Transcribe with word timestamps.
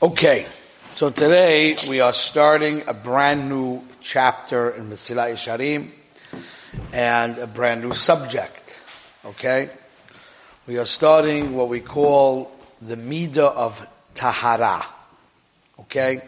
Okay, 0.00 0.46
so 0.92 1.10
today 1.10 1.74
we 1.88 1.98
are 1.98 2.12
starting 2.12 2.84
a 2.86 2.94
brand 2.94 3.48
new 3.48 3.82
chapter 4.00 4.70
in 4.70 4.88
Mesilat 4.90 5.32
Yesharim 5.32 5.90
and 6.92 7.36
a 7.36 7.48
brand 7.48 7.82
new 7.82 7.90
subject. 7.90 8.80
Okay, 9.24 9.68
we 10.68 10.78
are 10.78 10.84
starting 10.84 11.56
what 11.56 11.68
we 11.68 11.80
call 11.80 12.52
the 12.80 12.94
Midah 12.94 13.38
of 13.38 13.84
Tahara. 14.14 14.86
Okay, 15.80 16.20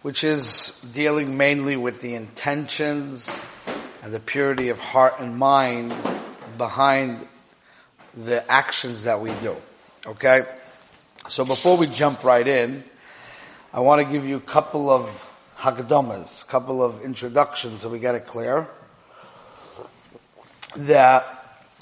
which 0.00 0.24
is 0.24 0.80
dealing 0.94 1.36
mainly 1.36 1.76
with 1.76 2.00
the 2.00 2.14
intentions 2.14 3.44
and 4.02 4.14
the 4.14 4.20
purity 4.20 4.70
of 4.70 4.78
heart 4.78 5.16
and 5.18 5.36
mind 5.36 5.94
behind 6.56 7.28
the 8.14 8.50
actions 8.50 9.04
that 9.04 9.20
we 9.20 9.28
do. 9.42 9.54
Okay? 10.06 10.46
So 11.28 11.44
before 11.44 11.76
we 11.76 11.86
jump 11.86 12.24
right 12.24 12.46
in, 12.46 12.84
I 13.74 13.80
want 13.80 14.06
to 14.06 14.12
give 14.12 14.24
you 14.24 14.36
a 14.36 14.40
couple 14.40 14.88
of 14.88 15.10
hagdamas, 15.56 16.44
a 16.44 16.46
couple 16.46 16.80
of 16.80 17.02
introductions 17.02 17.80
so 17.80 17.88
we 17.88 17.98
get 17.98 18.14
it 18.14 18.24
clear. 18.24 18.68
That 20.76 21.26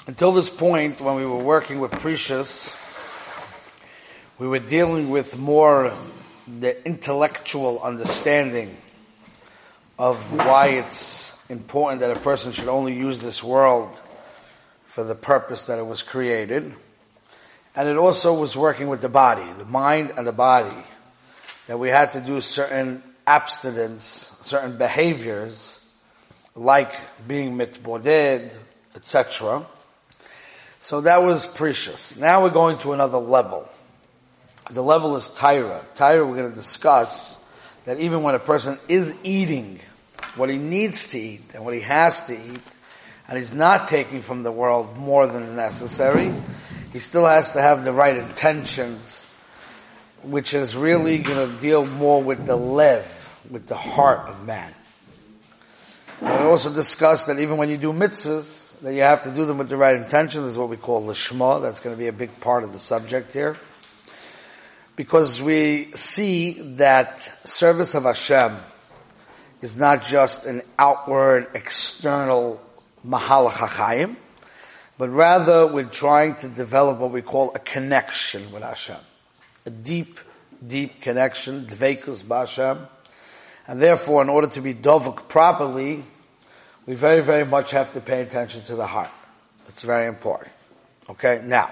until 0.06 0.32
this 0.32 0.48
point, 0.48 1.02
when 1.02 1.16
we 1.16 1.26
were 1.26 1.44
working 1.44 1.80
with 1.80 1.90
Prishus, 1.90 2.74
we 4.38 4.46
were 4.46 4.58
dealing 4.58 5.10
with 5.10 5.38
more 5.38 5.92
the 6.48 6.82
intellectual 6.86 7.82
understanding 7.82 8.74
of 9.98 10.16
why 10.32 10.68
it's 10.68 11.38
important 11.50 12.00
that 12.00 12.16
a 12.16 12.20
person 12.20 12.52
should 12.52 12.68
only 12.68 12.94
use 12.94 13.20
this 13.20 13.44
world 13.44 14.00
for 14.86 15.04
the 15.04 15.14
purpose 15.14 15.66
that 15.66 15.78
it 15.78 15.84
was 15.84 16.02
created. 16.02 16.74
And 17.76 17.86
it 17.86 17.98
also 17.98 18.32
was 18.32 18.56
working 18.56 18.88
with 18.88 19.02
the 19.02 19.10
body, 19.10 19.44
the 19.58 19.66
mind 19.66 20.14
and 20.16 20.26
the 20.26 20.32
body 20.32 20.86
that 21.66 21.78
we 21.78 21.88
had 21.88 22.12
to 22.12 22.20
do 22.20 22.40
certain 22.40 23.02
abstinence, 23.26 24.36
certain 24.42 24.78
behaviors, 24.78 25.78
like 26.54 26.92
being 27.26 27.56
mitboded, 27.56 28.56
etc. 28.94 29.66
So 30.78 31.02
that 31.02 31.22
was 31.22 31.46
prishus. 31.46 32.18
Now 32.18 32.42
we're 32.42 32.50
going 32.50 32.78
to 32.78 32.92
another 32.92 33.18
level. 33.18 33.68
The 34.70 34.82
level 34.82 35.16
is 35.16 35.28
Tahara. 35.28 35.84
Tahara 35.94 36.26
we're 36.26 36.36
going 36.36 36.50
to 36.50 36.56
discuss 36.56 37.38
that 37.84 38.00
even 38.00 38.22
when 38.22 38.34
a 38.34 38.40
person 38.40 38.78
is 38.88 39.14
eating 39.22 39.80
what 40.36 40.48
he 40.48 40.58
needs 40.58 41.06
to 41.08 41.18
eat 41.18 41.54
and 41.54 41.64
what 41.64 41.74
he 41.74 41.80
has 41.80 42.26
to 42.26 42.34
eat, 42.34 42.60
and 43.28 43.38
he's 43.38 43.52
not 43.52 43.88
taking 43.88 44.20
from 44.20 44.42
the 44.42 44.52
world 44.52 44.96
more 44.96 45.26
than 45.26 45.56
necessary, 45.56 46.32
he 46.92 46.98
still 46.98 47.26
has 47.26 47.52
to 47.52 47.60
have 47.60 47.84
the 47.84 47.92
right 47.92 48.16
intentions 48.16 49.26
which 50.24 50.54
is 50.54 50.74
really 50.74 51.18
going 51.18 51.54
to 51.54 51.60
deal 51.60 51.84
more 51.84 52.22
with 52.22 52.46
the 52.46 52.56
lev, 52.56 53.06
with 53.50 53.66
the 53.66 53.76
heart 53.76 54.28
of 54.28 54.44
man. 54.46 54.72
And 56.20 56.44
we 56.44 56.50
also 56.50 56.72
discussed 56.72 57.26
that 57.26 57.38
even 57.40 57.56
when 57.56 57.68
you 57.68 57.76
do 57.76 57.92
mitzvahs, 57.92 58.80
that 58.80 58.94
you 58.94 59.02
have 59.02 59.24
to 59.24 59.30
do 59.30 59.44
them 59.44 59.58
with 59.58 59.68
the 59.68 59.76
right 59.76 59.96
intention. 59.96 60.42
This 60.42 60.52
is 60.52 60.58
what 60.58 60.68
we 60.68 60.76
call 60.76 61.02
lishma. 61.04 61.62
That's 61.62 61.80
going 61.80 61.94
to 61.94 61.98
be 61.98 62.08
a 62.08 62.12
big 62.12 62.40
part 62.40 62.64
of 62.64 62.72
the 62.72 62.78
subject 62.78 63.32
here. 63.32 63.56
Because 64.94 65.40
we 65.40 65.92
see 65.94 66.74
that 66.76 67.22
service 67.46 67.94
of 67.94 68.04
Hashem 68.04 68.56
is 69.62 69.76
not 69.76 70.02
just 70.02 70.46
an 70.46 70.62
outward, 70.78 71.48
external 71.54 72.60
mahalach 73.06 73.52
hachayim, 73.52 74.16
but 74.98 75.08
rather 75.08 75.72
we're 75.72 75.84
trying 75.84 76.36
to 76.36 76.48
develop 76.48 76.98
what 76.98 77.10
we 77.10 77.22
call 77.22 77.52
a 77.54 77.58
connection 77.58 78.52
with 78.52 78.62
Hashem 78.62 78.98
a 79.64 79.70
deep, 79.70 80.18
deep 80.66 81.00
connection, 81.00 81.66
dveikus 81.66 82.22
b'Hashem. 82.22 82.88
And 83.66 83.80
therefore, 83.80 84.22
in 84.22 84.28
order 84.28 84.48
to 84.48 84.60
be 84.60 84.74
dovuk 84.74 85.28
properly, 85.28 86.02
we 86.86 86.94
very, 86.94 87.20
very 87.20 87.44
much 87.44 87.70
have 87.70 87.92
to 87.92 88.00
pay 88.00 88.22
attention 88.22 88.62
to 88.64 88.74
the 88.74 88.86
heart. 88.86 89.10
It's 89.68 89.82
very 89.82 90.08
important. 90.08 90.52
Okay, 91.08 91.40
now, 91.44 91.70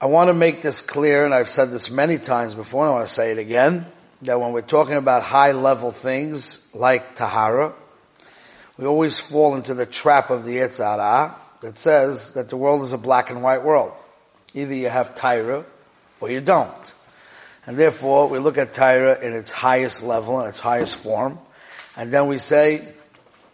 I 0.00 0.06
want 0.06 0.28
to 0.28 0.34
make 0.34 0.62
this 0.62 0.80
clear, 0.80 1.24
and 1.24 1.34
I've 1.34 1.48
said 1.48 1.70
this 1.70 1.90
many 1.90 2.18
times 2.18 2.54
before, 2.54 2.84
and 2.84 2.92
I 2.92 2.94
want 2.96 3.08
to 3.08 3.14
say 3.14 3.32
it 3.32 3.38
again, 3.38 3.86
that 4.22 4.40
when 4.40 4.52
we're 4.52 4.62
talking 4.62 4.96
about 4.96 5.22
high 5.22 5.52
level 5.52 5.90
things 5.90 6.64
like 6.72 7.16
Tahara, 7.16 7.74
we 8.78 8.86
always 8.86 9.18
fall 9.18 9.54
into 9.54 9.74
the 9.74 9.86
trap 9.86 10.30
of 10.30 10.44
the 10.44 10.56
Yetzer 10.56 10.84
Hara 10.84 11.36
that 11.60 11.78
says 11.78 12.34
that 12.34 12.48
the 12.48 12.56
world 12.56 12.82
is 12.82 12.92
a 12.92 12.98
black 12.98 13.30
and 13.30 13.42
white 13.42 13.64
world. 13.64 13.92
Either 14.52 14.74
you 14.74 14.88
have 14.88 15.14
Tahara 15.14 15.64
or 16.24 16.30
you 16.30 16.40
don't. 16.40 16.94
And 17.66 17.76
therefore, 17.76 18.28
we 18.28 18.38
look 18.38 18.58
at 18.58 18.74
Tahara 18.74 19.24
in 19.24 19.34
its 19.34 19.50
highest 19.50 20.02
level, 20.02 20.40
in 20.40 20.48
its 20.48 20.60
highest 20.60 21.02
form, 21.02 21.38
and 21.96 22.12
then 22.12 22.26
we 22.26 22.38
say, 22.38 22.88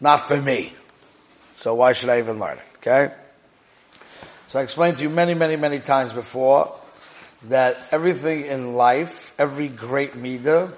not 0.01 0.29
for 0.29 0.41
me. 0.41 0.73
So 1.53 1.75
why 1.75 1.93
should 1.93 2.09
I 2.09 2.19
even 2.19 2.39
learn 2.39 2.59
it? 2.59 2.65
Okay? 2.79 3.15
So 4.49 4.59
I 4.59 4.63
explained 4.63 4.97
to 4.97 5.03
you 5.03 5.11
many, 5.11 5.35
many, 5.35 5.57
many 5.57 5.79
times 5.79 6.13
before 6.13 6.75
that 7.45 7.77
everything 7.93 8.47
in 8.47 8.75
life, 8.75 9.35
every 9.39 9.69
great 9.69 10.13
midah, 10.13 10.73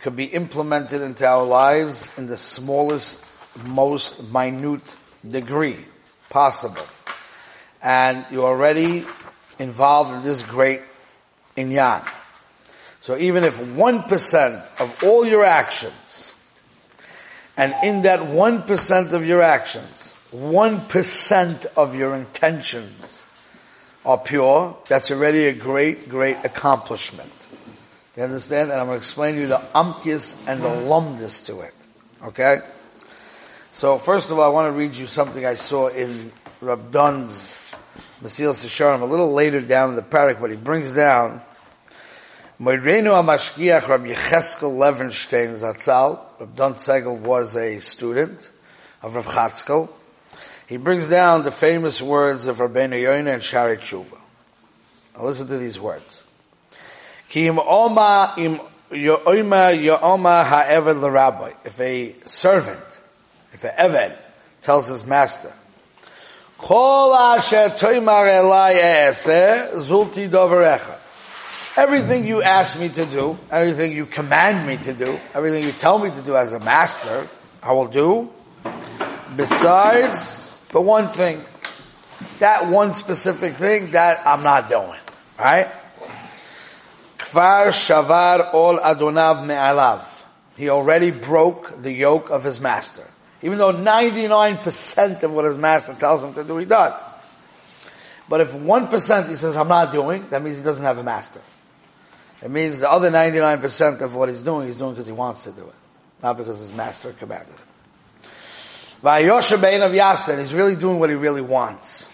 could 0.00 0.16
be 0.16 0.24
implemented 0.24 1.02
into 1.02 1.26
our 1.26 1.44
lives 1.44 2.10
in 2.16 2.26
the 2.26 2.36
smallest, 2.36 3.24
most 3.64 4.32
minute 4.32 4.96
degree 5.28 5.84
possible. 6.30 6.86
And 7.82 8.24
you're 8.30 8.46
already 8.46 9.04
involved 9.58 10.14
in 10.14 10.22
this 10.22 10.42
great 10.42 10.82
inyan. 11.58 12.08
So 13.00 13.16
even 13.16 13.44
if 13.44 13.54
1% 13.56 14.80
of 14.80 15.04
all 15.04 15.26
your 15.26 15.44
actions, 15.44 16.34
and 17.56 17.74
in 17.82 18.02
that 18.02 18.20
1% 18.20 19.12
of 19.12 19.26
your 19.26 19.42
actions, 19.42 20.14
1% 20.32 21.66
of 21.76 21.94
your 21.94 22.14
intentions 22.14 23.26
are 24.04 24.18
pure, 24.18 24.76
that's 24.88 25.10
already 25.10 25.46
a 25.46 25.52
great, 25.52 26.08
great 26.08 26.36
accomplishment. 26.44 27.32
You 28.16 28.24
understand? 28.24 28.70
And 28.70 28.80
I'm 28.80 28.86
going 28.86 28.98
to 28.98 29.02
explain 29.02 29.36
to 29.36 29.40
you 29.42 29.46
the 29.46 29.62
amkis 29.74 30.36
and 30.46 30.62
the 30.62 30.68
lumdis 30.68 31.46
to 31.46 31.60
it. 31.60 31.74
Okay? 32.24 32.58
So 33.72 33.98
first 33.98 34.30
of 34.30 34.38
all, 34.38 34.44
I 34.44 34.48
want 34.48 34.72
to 34.72 34.76
read 34.76 34.94
you 34.94 35.06
something 35.06 35.46
I 35.46 35.54
saw 35.54 35.88
in 35.88 36.32
Rab 36.60 36.90
Dun's 36.90 37.56
Mesilas 38.20 38.64
Yesharim 38.64 39.02
a 39.02 39.04
little 39.04 39.32
later 39.32 39.60
down 39.60 39.90
in 39.90 39.96
the 39.96 40.02
parak, 40.02 40.40
but 40.40 40.50
he 40.50 40.56
brings 40.56 40.90
down 40.92 41.40
Moirenu 42.60 43.12
HaMashgiach 43.12 43.86
Rabbi 43.86 44.14
Yecheskel 44.14 44.76
Levenstein 44.76 45.54
Zatzal, 45.54 46.18
Rabbi 46.40 46.56
Don 46.56 46.74
Segal 46.74 47.16
was 47.16 47.56
a 47.56 47.78
student 47.78 48.50
of 49.00 49.14
Rabbi 49.14 49.30
Chatzkel. 49.30 49.88
He 50.66 50.76
brings 50.76 51.06
down 51.06 51.44
the 51.44 51.52
famous 51.52 52.02
words 52.02 52.48
of 52.48 52.56
Rabbeinu 52.56 53.00
Yoina 53.00 53.34
and 53.34 53.42
Shaarei 53.42 53.78
Tshuva. 53.78 54.18
Now 55.16 55.26
listen 55.26 55.46
to 55.46 55.56
these 55.56 55.78
words. 55.78 56.24
Ki 57.28 57.46
im 57.46 57.60
oma 57.60 58.34
im 58.36 58.58
ha'eved 58.90 61.00
l'rabbi. 61.00 61.54
If 61.64 61.78
a 61.78 62.16
servant, 62.24 63.00
if 63.52 63.62
an 63.62 63.70
eved 63.78 64.20
tells 64.62 64.88
his 64.88 65.04
master, 65.04 65.52
Kol 66.58 67.14
asher 67.14 67.68
toimar 67.78 68.26
elai 68.26 69.12
zulti. 69.76 70.28
Everything 71.78 72.26
you 72.26 72.42
ask 72.42 72.76
me 72.76 72.88
to 72.88 73.06
do, 73.06 73.38
everything 73.52 73.92
you 73.92 74.04
command 74.04 74.66
me 74.66 74.78
to 74.78 74.92
do, 74.92 75.16
everything 75.32 75.62
you 75.62 75.70
tell 75.70 75.96
me 75.96 76.10
to 76.10 76.22
do 76.22 76.34
as 76.34 76.52
a 76.52 76.58
master, 76.58 77.28
I 77.62 77.70
will 77.70 77.86
do. 77.86 78.32
Besides, 79.36 80.50
for 80.70 80.80
one 80.80 81.06
thing, 81.06 81.40
that 82.40 82.66
one 82.66 82.94
specific 82.94 83.52
thing, 83.52 83.92
that 83.92 84.26
I'm 84.26 84.42
not 84.42 84.68
doing. 84.68 84.98
Right? 85.38 85.68
Kfar 87.18 87.68
shavar 87.68 88.52
ol 88.54 88.78
adonav 88.78 89.46
me'alav. 89.46 90.02
He 90.56 90.70
already 90.70 91.12
broke 91.12 91.80
the 91.80 91.92
yoke 91.92 92.30
of 92.30 92.42
his 92.42 92.58
master. 92.60 93.06
Even 93.40 93.56
though 93.56 93.72
99% 93.72 95.22
of 95.22 95.32
what 95.32 95.44
his 95.44 95.56
master 95.56 95.94
tells 95.94 96.24
him 96.24 96.34
to 96.34 96.42
do, 96.42 96.56
he 96.56 96.66
does. 96.66 97.14
But 98.28 98.40
if 98.40 98.50
1% 98.50 99.28
he 99.28 99.36
says, 99.36 99.56
I'm 99.56 99.68
not 99.68 99.92
doing, 99.92 100.26
that 100.30 100.42
means 100.42 100.58
he 100.58 100.64
doesn't 100.64 100.84
have 100.84 100.98
a 100.98 101.04
master. 101.04 101.40
It 102.42 102.50
means 102.50 102.80
the 102.80 102.90
other 102.90 103.10
99% 103.10 104.00
of 104.00 104.14
what 104.14 104.28
he's 104.28 104.42
doing, 104.42 104.66
he's 104.66 104.76
doing 104.76 104.92
because 104.92 105.06
he 105.06 105.12
wants 105.12 105.44
to 105.44 105.52
do 105.52 105.62
it. 105.62 105.74
Not 106.22 106.36
because 106.36 106.58
his 106.58 106.72
master 106.72 107.12
commanded 107.12 107.54
him. 107.54 107.66
Vayosha 109.02 109.60
Bein 109.60 109.82
of 109.82 109.92
Yasser, 109.92 110.38
he's 110.38 110.54
really 110.54 110.76
doing 110.76 110.98
what 110.98 111.10
he 111.10 111.16
really 111.16 111.40
wants. 111.40 112.08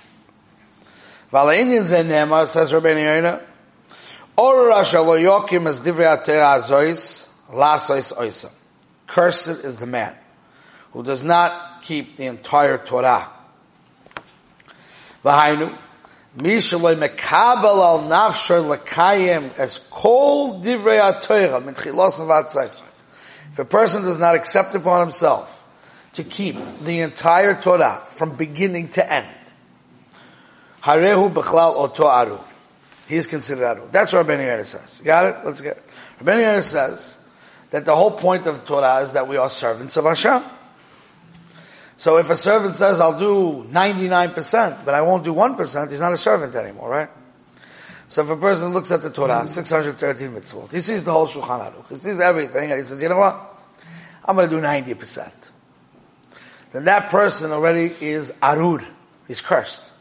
Vala 1.30 1.56
Indians 1.56 1.92
in 1.92 2.06
Nema, 2.08 2.46
says 2.46 2.72
Rabbeinu 2.72 3.22
Yoina, 3.22 3.42
Or 4.36 4.70
Rasha 4.70 5.04
lo 5.04 5.18
yokim 5.18 5.66
as 5.66 5.80
divrei 5.80 6.24
azois, 6.26 7.28
lasois 7.50 8.12
oisa. 8.16 8.50
Cursed 9.06 9.64
is 9.64 9.78
the 9.78 9.86
man 9.86 10.14
who 10.92 11.02
does 11.02 11.22
not 11.22 11.82
keep 11.82 12.16
the 12.16 12.26
entire 12.26 12.78
Torah. 12.78 13.30
V'hainu, 15.24 15.76
Mishaloi 16.36 16.96
mekabel 16.96 17.64
al 17.64 18.00
nafsher 18.08 18.76
lekayim 18.76 19.56
as 19.56 19.78
kol 19.90 20.60
divrei 20.62 20.98
ha-toira 21.00 21.62
mitchilos. 21.62 22.18
If 23.52 23.58
a 23.58 23.64
person 23.64 24.02
does 24.02 24.18
not 24.18 24.34
accept 24.34 24.74
upon 24.74 25.00
himself 25.02 25.48
to 26.14 26.24
keep 26.24 26.56
the 26.82 27.00
entire 27.00 27.54
Torah 27.60 28.02
from 28.10 28.34
beginning 28.34 28.88
to 28.88 29.12
end, 29.12 29.28
harehu 30.82 31.32
b'chlal 31.32 31.76
oto 31.76 32.06
aru. 32.06 32.38
He 33.06 33.14
is 33.14 33.28
considered 33.28 33.64
aru. 33.64 33.88
That's 33.92 34.12
what 34.12 34.26
Rabbeinu 34.26 34.46
Yehuda 34.46 34.66
says. 34.66 35.00
Got 35.04 35.26
it? 35.26 35.36
Let's 35.44 35.60
get 35.60 35.76
it. 35.76 35.82
Rabbeinu 36.20 36.62
says 36.62 37.16
that 37.70 37.84
the 37.84 37.94
whole 37.94 38.10
point 38.10 38.48
of 38.48 38.64
Torah 38.64 39.02
is 39.02 39.12
that 39.12 39.28
we 39.28 39.36
are 39.36 39.48
servants 39.50 39.96
of 39.96 40.04
Hashem. 40.04 40.42
So 41.96 42.18
if 42.18 42.28
a 42.28 42.36
servant 42.36 42.76
says, 42.76 43.00
I'll 43.00 43.18
do 43.18 43.64
99%, 43.68 44.84
but 44.84 44.94
I 44.94 45.02
won't 45.02 45.24
do 45.24 45.32
1%, 45.32 45.90
he's 45.90 46.00
not 46.00 46.12
a 46.12 46.18
servant 46.18 46.54
anymore, 46.54 46.90
right? 46.90 47.08
So 48.08 48.22
if 48.22 48.30
a 48.30 48.36
person 48.36 48.72
looks 48.72 48.90
at 48.90 49.02
the 49.02 49.10
Torah, 49.10 49.46
613 49.46 50.28
mitzvot, 50.30 50.72
he 50.72 50.80
sees 50.80 51.04
the 51.04 51.12
whole 51.12 51.26
Shulchan 51.26 51.72
Aruch, 51.72 51.88
he 51.88 51.96
sees 51.96 52.20
everything, 52.20 52.70
and 52.70 52.78
he 52.78 52.84
says, 52.84 53.02
you 53.02 53.08
know 53.08 53.18
what? 53.18 53.54
I'm 54.24 54.36
to 54.36 54.48
do 54.48 54.60
90%. 54.60 55.30
Then 56.72 56.84
that 56.84 57.10
person 57.10 57.52
already 57.52 57.92
is 58.00 58.32
arud. 58.42 58.84
He's 59.28 59.40
cursed. 59.40 59.92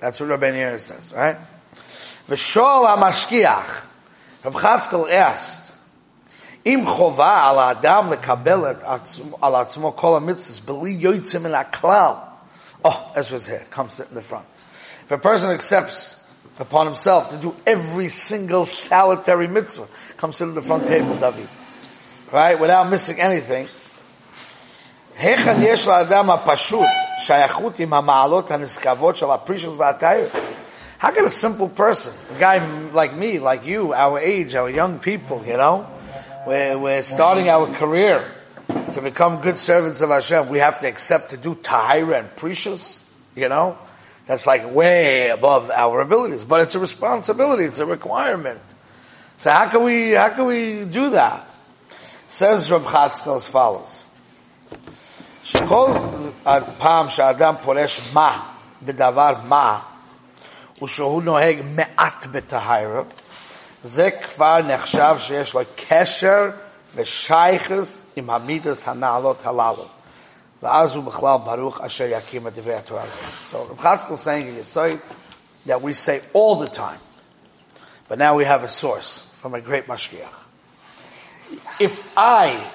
That's 0.00 0.20
what 0.20 0.28
Rabbi 0.28 0.50
Yehuda 0.50 0.78
says, 0.78 1.12
right? 1.12 1.36
V'shol 2.28 2.86
ha-mashkiach. 2.86 3.86
Rab 4.44 4.54
Chatzkel 4.54 5.10
asked, 5.12 5.61
אם 6.65 6.83
חובה 6.87 7.43
על 7.49 7.59
האדם 7.59 8.11
לקבל 8.11 8.65
על 9.41 9.55
עצמו 9.55 9.95
כל 9.95 10.17
המצוות 10.17 10.59
בלי 10.65 10.91
יוצא 10.99 11.39
מן 11.39 11.53
הכלל. 11.53 12.13
Oh, 12.85 13.11
Ezra's 13.15 13.47
here. 13.47 13.63
Come 13.71 13.89
sit 13.89 14.07
in 14.09 14.15
the 14.15 14.21
front. 14.21 14.45
If 15.05 15.11
a 15.11 15.17
person 15.17 15.49
accepts 15.51 16.15
upon 16.59 16.85
himself 16.85 17.29
to 17.29 17.37
do 17.37 17.55
every 17.65 18.07
single 18.07 18.65
solitary 18.65 19.47
mitzvah, 19.47 19.87
come 20.17 20.31
sit 20.33 20.47
at 20.47 20.55
the 20.55 20.61
front 20.61 20.87
table, 20.87 21.15
David. 21.15 21.49
Right? 22.31 22.59
Without 22.59 22.89
missing 22.89 23.19
anything. 23.19 23.67
היכן 25.19 25.57
יש 25.59 25.87
לאדם 25.87 26.29
הפשוט 26.29 26.85
שייכות 27.19 27.79
עם 27.79 27.93
המעלות 27.93 28.51
הנשגבות 28.51 29.17
של 29.17 29.31
הפרישות 29.31 29.77
והתאיות? 29.77 30.31
How 30.99 31.11
can 31.11 31.25
a 31.25 31.29
simple 31.29 31.69
person, 31.69 32.13
a 32.35 32.39
guy 32.39 32.57
like 32.91 33.15
me, 33.15 33.39
like 33.39 33.65
you, 33.65 33.93
our 33.93 34.19
age, 34.19 34.55
our 34.55 34.69
young 34.69 34.99
people, 34.99 35.43
you 35.45 35.57
know, 35.57 35.85
we're, 36.46 36.78
we're 36.78 37.02
starting 37.02 37.48
our 37.48 37.66
career 37.74 38.30
to 38.92 39.00
become 39.02 39.42
good 39.42 39.58
servants 39.58 40.00
of 40.00 40.10
Hashem. 40.10 40.48
We 40.48 40.58
have 40.58 40.80
to 40.80 40.88
accept 40.88 41.30
to 41.30 41.36
do 41.36 41.54
tahira 41.54 42.18
and 42.18 42.30
prishus, 42.36 43.00
you 43.34 43.48
know? 43.48 43.78
That's 44.26 44.46
like 44.46 44.72
way 44.72 45.28
above 45.30 45.70
our 45.70 46.00
abilities, 46.00 46.44
but 46.44 46.62
it's 46.62 46.74
a 46.74 46.80
responsibility, 46.80 47.64
it's 47.64 47.80
a 47.80 47.86
requirement. 47.86 48.60
So 49.36 49.50
how 49.50 49.68
can 49.68 49.82
we, 49.82 50.12
how 50.12 50.30
can 50.30 50.46
we 50.46 50.84
do 50.84 51.10
that? 51.10 51.48
Says 52.28 52.70
Rab 52.70 52.82
Chatzkel 52.82 53.36
as 53.36 53.48
follows. 53.48 53.98
שכל 55.44 55.90
פעם 56.78 57.10
שאדם 57.10 57.54
פורש 57.64 58.00
מה 58.12 58.48
בדבר 58.82 59.34
מה, 59.44 59.80
ושהוא 60.82 61.22
נוהג 61.22 61.62
מעט 61.74 62.26
בטהרה, 62.26 63.02
זה 63.83 64.11
כבר 64.11 64.59
נחשב 64.61 65.15
שיש 65.19 65.53
לו 65.53 65.61
קשר 65.75 66.49
ושייכס 66.95 68.01
עם 68.15 68.29
המידס 68.29 68.87
הנעלות 68.87 69.45
הללו. 69.45 69.85
ואז 70.63 70.95
הוא 70.95 71.03
בכלל 71.03 71.37
ברוך 71.45 71.81
אשר 71.81 72.05
יקים 72.09 72.47
את 72.47 72.53
דברי 72.53 72.75
התורה 72.75 73.03
הזאת. 73.03 73.19
So 73.51 73.73
Reb 73.73 73.77
Chatzkel 73.77 74.17
saying 74.17 74.47
in 74.47 74.55
Yisoid 74.55 74.99
that 75.67 75.81
we 75.81 75.93
say 75.93 76.21
all 76.33 76.55
the 76.55 76.67
time, 76.67 76.99
but 78.07 78.17
now 78.17 78.35
we 78.35 78.45
have 78.45 78.63
a 78.63 78.69
source 78.69 79.27
from 79.41 79.53
a 79.53 79.61
great 79.61 79.85
Mashgiach. 79.87 80.37
If 81.79 82.17
I 82.17 82.71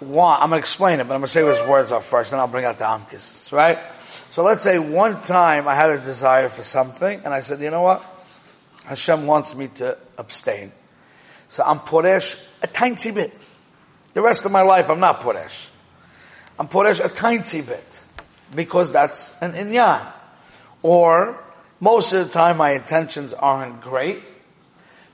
want, 0.00 0.42
I'm 0.42 0.50
going 0.50 0.60
to 0.60 0.64
explain 0.64 1.00
it, 1.00 1.08
but 1.08 1.14
I'm 1.14 1.20
going 1.20 1.26
to 1.26 1.32
say 1.32 1.42
what 1.42 1.58
his 1.58 1.66
words 1.68 1.90
are 1.92 2.00
first, 2.00 2.30
then 2.30 2.40
I'll 2.40 2.46
bring 2.46 2.64
out 2.64 2.78
the 2.78 2.84
Amkis, 2.84 3.52
right? 3.52 3.78
So 4.30 4.42
let's 4.42 4.62
say 4.62 4.78
one 4.78 5.20
time 5.22 5.66
I 5.66 5.74
had 5.74 5.90
a 5.90 5.98
desire 5.98 6.48
for 6.48 6.62
something, 6.62 7.22
and 7.24 7.34
I 7.34 7.40
said, 7.40 7.60
you 7.60 7.70
know 7.70 7.82
what? 7.82 8.02
Hashem 8.85 9.25
wants 9.25 9.55
me 9.55 9.67
to 9.67 9.97
abstain. 10.17 10.71
So 11.47 11.63
I'm 11.63 11.79
Poresh 11.79 12.41
a 12.61 12.67
tiny 12.67 13.11
bit. 13.11 13.33
The 14.13 14.21
rest 14.21 14.45
of 14.45 14.51
my 14.51 14.61
life 14.61 14.89
I'm 14.89 14.99
not 14.99 15.21
Poresh. 15.21 15.69
I'm 16.59 16.67
Poresh 16.67 17.03
a 17.03 17.09
tiny 17.09 17.61
bit. 17.61 18.01
Because 18.53 18.91
that's 18.91 19.33
an 19.41 19.53
inyan. 19.53 20.11
Or, 20.81 21.39
most 21.79 22.13
of 22.13 22.27
the 22.27 22.33
time 22.33 22.57
my 22.57 22.71
intentions 22.71 23.33
aren't 23.33 23.81
great, 23.81 24.23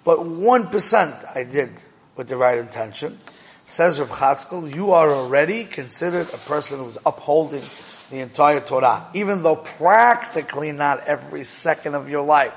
but 0.04 0.20
1% 0.20 1.36
I 1.36 1.44
did 1.44 1.72
with 2.16 2.28
the 2.28 2.38
right 2.38 2.58
intention. 2.58 3.20
Says 3.66 4.00
Reb 4.00 4.10
Chatzkel, 4.10 4.74
you 4.74 4.92
are 4.94 5.10
already 5.12 5.64
considered 5.64 6.28
a 6.34 6.38
person 6.38 6.80
who's 6.80 6.98
upholding 7.06 7.64
the 8.10 8.20
entire 8.20 8.60
Torah, 8.60 9.08
even 9.14 9.44
though 9.44 9.56
practically 9.56 10.72
not 10.72 11.08
every 11.08 11.44
second 11.44 11.94
of 11.94 12.10
your 12.10 12.24
life 12.24 12.54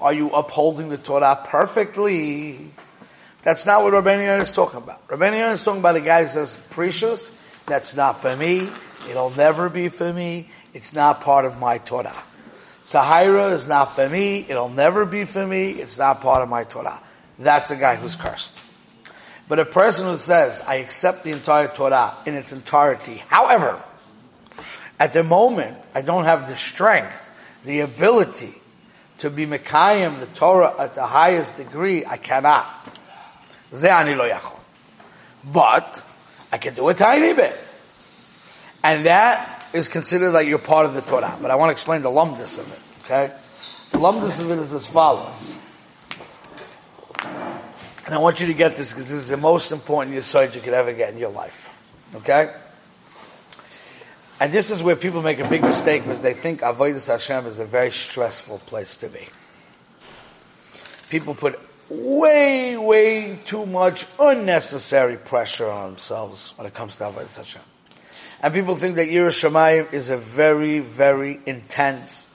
are 0.00 0.12
you 0.12 0.30
upholding 0.30 0.88
the 0.88 0.98
Torah 0.98 1.40
perfectly. 1.44 2.70
That's 3.42 3.66
not 3.66 3.82
what 3.82 3.92
Rabbeinu 3.92 4.40
is 4.40 4.52
talking 4.52 4.78
about. 4.78 5.06
Rabbeinu 5.08 5.52
is 5.52 5.62
talking 5.62 5.80
about 5.80 5.96
a 5.96 6.00
guy 6.00 6.22
who 6.22 6.28
says, 6.28 6.56
prishus, 6.70 7.30
that's 7.66 7.94
not 7.94 8.20
for 8.20 8.34
me, 8.36 8.68
it'll 9.08 9.30
never 9.30 9.68
be 9.68 9.88
for 9.88 10.12
me, 10.12 10.48
it's 10.74 10.92
not 10.92 11.20
part 11.20 11.44
of 11.44 11.58
my 11.58 11.78
Torah. 11.78 12.16
Tahira 12.90 13.52
is 13.52 13.68
not 13.68 13.94
for 13.94 14.08
me, 14.08 14.44
it'll 14.48 14.68
never 14.68 15.04
be 15.04 15.24
for 15.24 15.46
me, 15.46 15.70
it's 15.70 15.96
not 15.96 16.20
part 16.20 16.42
of 16.42 16.48
my 16.48 16.64
Torah. 16.64 17.00
That's 17.38 17.70
a 17.70 17.76
guy 17.76 17.96
who's 17.96 18.16
cursed. 18.16 18.58
But 19.48 19.58
a 19.58 19.64
person 19.64 20.06
who 20.06 20.16
says, 20.16 20.60
I 20.66 20.76
accept 20.76 21.24
the 21.24 21.32
entire 21.32 21.68
Torah 21.68 22.14
in 22.26 22.34
its 22.34 22.52
entirety, 22.52 23.16
however, 23.16 23.80
at 24.98 25.12
the 25.12 25.24
moment, 25.24 25.78
I 25.94 26.02
don't 26.02 26.24
have 26.24 26.48
the 26.48 26.56
strength, 26.56 27.30
the 27.64 27.80
ability 27.80 28.59
to 29.20 29.30
be 29.30 29.46
Mekayim, 29.46 30.20
the 30.20 30.26
Torah 30.26 30.74
at 30.78 30.94
the 30.94 31.06
highest 31.06 31.56
degree, 31.56 32.04
I 32.04 32.16
cannot. 32.16 32.66
But, 35.44 36.04
I 36.52 36.58
can 36.58 36.74
do 36.74 36.88
a 36.88 36.94
tiny 36.94 37.32
bit. 37.32 37.56
And 38.82 39.06
that 39.06 39.66
is 39.72 39.88
considered 39.88 40.30
like 40.32 40.48
you're 40.48 40.58
part 40.58 40.86
of 40.86 40.94
the 40.94 41.02
Torah. 41.02 41.36
But 41.40 41.50
I 41.50 41.56
want 41.56 41.68
to 41.68 41.72
explain 41.72 42.02
the 42.02 42.10
lumdus 42.10 42.58
of 42.58 42.70
it, 42.72 42.78
okay? 43.04 43.32
The 43.92 43.98
lumdus 43.98 44.40
of 44.40 44.50
it 44.50 44.58
is 44.58 44.72
as 44.72 44.86
follows. 44.86 45.58
And 48.06 48.14
I 48.14 48.18
want 48.18 48.40
you 48.40 48.48
to 48.48 48.54
get 48.54 48.76
this 48.76 48.90
because 48.90 49.08
this 49.08 49.22
is 49.22 49.28
the 49.28 49.36
most 49.36 49.70
important 49.70 50.16
yesod 50.16 50.54
you 50.54 50.60
could 50.60 50.74
ever 50.74 50.92
get 50.92 51.12
in 51.12 51.18
your 51.18 51.30
life. 51.30 51.68
Okay? 52.16 52.52
And 54.40 54.54
this 54.54 54.70
is 54.70 54.82
where 54.82 54.96
people 54.96 55.20
make 55.20 55.38
a 55.38 55.46
big 55.46 55.62
mistake 55.62 56.02
because 56.02 56.22
they 56.22 56.32
think 56.32 56.62
Avodah 56.62 57.06
Hashem 57.06 57.44
is 57.44 57.58
a 57.58 57.66
very 57.66 57.90
stressful 57.90 58.60
place 58.60 58.96
to 58.96 59.08
be. 59.08 59.26
People 61.10 61.34
put 61.34 61.60
way, 61.90 62.74
way 62.78 63.38
too 63.44 63.66
much 63.66 64.06
unnecessary 64.18 65.18
pressure 65.18 65.68
on 65.68 65.90
themselves 65.90 66.54
when 66.56 66.66
it 66.66 66.72
comes 66.72 66.96
to 66.96 67.04
Avodah 67.04 67.36
Hashem. 67.36 67.60
And 68.42 68.54
people 68.54 68.74
think 68.76 68.96
that 68.96 69.08
Yiras 69.08 69.38
Shamayim 69.38 69.92
is 69.92 70.08
a 70.08 70.16
very, 70.16 70.78
very 70.78 71.38
intense, 71.44 72.26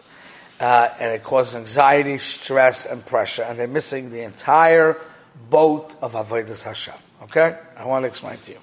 uh, 0.59 0.89
and 0.99 1.11
it 1.11 1.23
causes 1.23 1.55
anxiety, 1.55 2.19
stress, 2.19 2.85
and 2.85 3.03
pressure, 3.03 3.41
and 3.41 3.57
they're 3.57 3.67
missing 3.67 4.11
the 4.11 4.21
entire 4.21 5.01
boat 5.49 5.95
of 6.03 6.13
Avodah 6.13 6.61
Hashem. 6.61 6.93
Okay? 7.23 7.57
I 7.75 7.85
want 7.85 8.03
to 8.03 8.07
explain 8.07 8.37
to 8.37 8.51
you. 8.51 8.59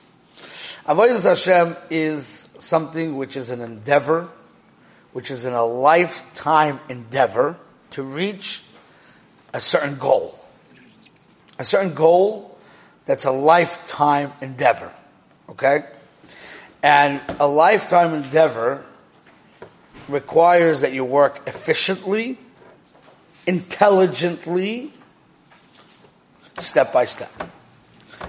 Avodah 0.87 1.23
Hashem 1.23 1.77
is 1.91 2.49
something 2.59 3.17
which 3.17 3.37
is 3.37 3.51
an 3.51 3.61
endeavor, 3.61 4.29
which 5.13 5.31
is 5.31 5.45
in 5.45 5.53
a 5.53 5.65
lifetime 5.65 6.81
endeavor 6.89 7.57
to 7.91 8.03
reach 8.03 8.65
a 9.53 9.61
certain 9.61 9.97
goal. 9.97 10.39
A 11.59 11.65
certain 11.65 11.95
goal 11.95 12.59
that's 13.05 13.25
a 13.25 13.31
lifetime 13.31 14.33
endeavor. 14.41 14.93
Okay? 15.49 15.85
And 16.83 17.21
a 17.39 17.47
lifetime 17.47 18.15
endeavor 18.15 18.85
requires 20.09 20.81
that 20.81 20.93
you 20.93 21.05
work 21.05 21.47
efficiently, 21.47 22.39
intelligently, 23.47 24.93
step 26.59 26.93
by 26.93 27.05
step. 27.05 27.31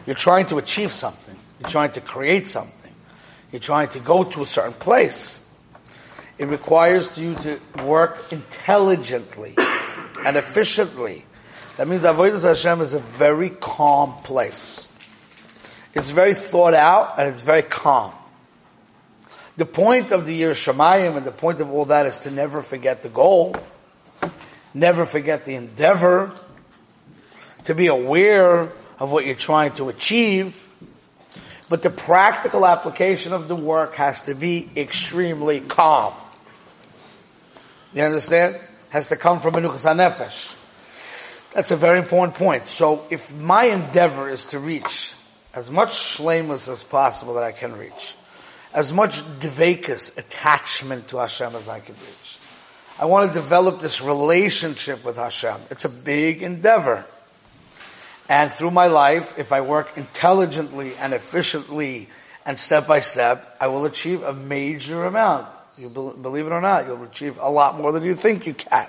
You're 0.05 0.15
trying 0.15 0.47
to 0.47 0.57
achieve 0.57 0.91
something. 0.91 1.37
You're 1.59 1.69
trying 1.69 1.91
to 1.91 2.01
create 2.01 2.47
something. 2.47 2.93
You're 3.51 3.59
trying 3.59 3.89
to 3.89 3.99
go 3.99 4.23
to 4.23 4.41
a 4.41 4.45
certain 4.45 4.73
place. 4.73 5.41
It 6.37 6.45
requires 6.45 7.17
you 7.17 7.35
to 7.35 7.59
work 7.83 8.31
intelligently 8.31 9.55
and 10.25 10.35
efficiently. 10.35 11.23
That 11.77 11.87
means 11.87 12.03
Avodah 12.03 12.43
Hashem 12.43 12.81
is 12.81 12.93
a 12.93 12.99
very 12.99 13.49
calm 13.49 14.15
place. 14.23 14.87
It's 15.93 16.09
very 16.09 16.33
thought 16.33 16.73
out 16.73 17.19
and 17.19 17.27
it's 17.29 17.41
very 17.41 17.61
calm. 17.61 18.13
The 19.55 19.65
point 19.65 20.11
of 20.11 20.25
the 20.25 20.33
year 20.33 20.51
Yerushalayim 20.51 21.15
and 21.15 21.25
the 21.25 21.31
point 21.31 21.61
of 21.61 21.71
all 21.71 21.85
that 21.85 22.07
is 22.07 22.19
to 22.21 22.31
never 22.31 22.63
forget 22.63 23.03
the 23.03 23.09
goal. 23.09 23.55
Never 24.73 25.05
forget 25.05 25.45
the 25.45 25.53
endeavor 25.53 26.31
to 27.65 27.75
be 27.75 27.87
aware 27.87 28.71
of 28.99 29.11
what 29.11 29.25
you're 29.25 29.35
trying 29.35 29.73
to 29.73 29.89
achieve. 29.89 30.59
But 31.73 31.81
the 31.81 31.89
practical 31.89 32.67
application 32.67 33.33
of 33.33 33.47
the 33.47 33.55
work 33.55 33.95
has 33.95 34.21
to 34.29 34.35
be 34.35 34.69
extremely 34.77 35.59
calm. 35.59 36.13
You 37.95 38.03
understand? 38.03 38.59
Has 38.89 39.07
to 39.07 39.15
come 39.15 39.39
from 39.39 39.55
Menuchas 39.55 39.81
HaNefesh. 39.81 40.53
That's 41.51 41.71
a 41.71 41.75
very 41.75 41.97
important 41.97 42.37
point. 42.37 42.67
So 42.67 43.03
if 43.09 43.33
my 43.33 43.63
endeavor 43.63 44.29
is 44.29 44.45
to 44.51 44.59
reach 44.59 45.15
as 45.55 45.71
much 45.71 45.93
shlemus 45.93 46.69
as 46.69 46.83
possible 46.83 47.33
that 47.33 47.43
I 47.43 47.53
can 47.53 47.75
reach, 47.75 48.13
as 48.71 48.93
much 48.93 49.23
devekas, 49.39 50.15
attachment 50.15 51.07
to 51.07 51.17
Hashem 51.17 51.55
as 51.55 51.67
I 51.67 51.79
can 51.79 51.95
reach, 51.95 52.37
I 52.99 53.05
want 53.05 53.33
to 53.33 53.33
develop 53.33 53.81
this 53.81 53.99
relationship 54.03 55.03
with 55.03 55.15
Hashem. 55.15 55.59
It's 55.71 55.85
a 55.85 55.89
big 55.89 56.43
endeavor. 56.43 57.03
And 58.33 58.51
through 58.51 58.71
my 58.71 58.87
life, 58.87 59.37
if 59.37 59.51
I 59.51 59.61
work 59.61 59.95
intelligently 59.95 60.93
and 60.95 61.13
efficiently 61.13 62.07
and 62.47 62.57
step 62.57 62.87
by 62.87 62.99
step, 62.99 63.57
I 63.61 63.67
will 63.67 63.85
achieve 63.85 64.23
a 64.23 64.33
major 64.33 65.05
amount. 65.05 65.47
You 65.77 65.89
believe 65.89 66.47
it 66.47 66.51
or 66.51 66.59
not, 66.59 66.87
you'll 66.87 67.03
achieve 67.03 67.37
a 67.39 67.51
lot 67.51 67.77
more 67.77 67.91
than 67.91 68.03
you 68.03 68.15
think 68.15 68.47
you 68.47 68.55
can. 68.55 68.87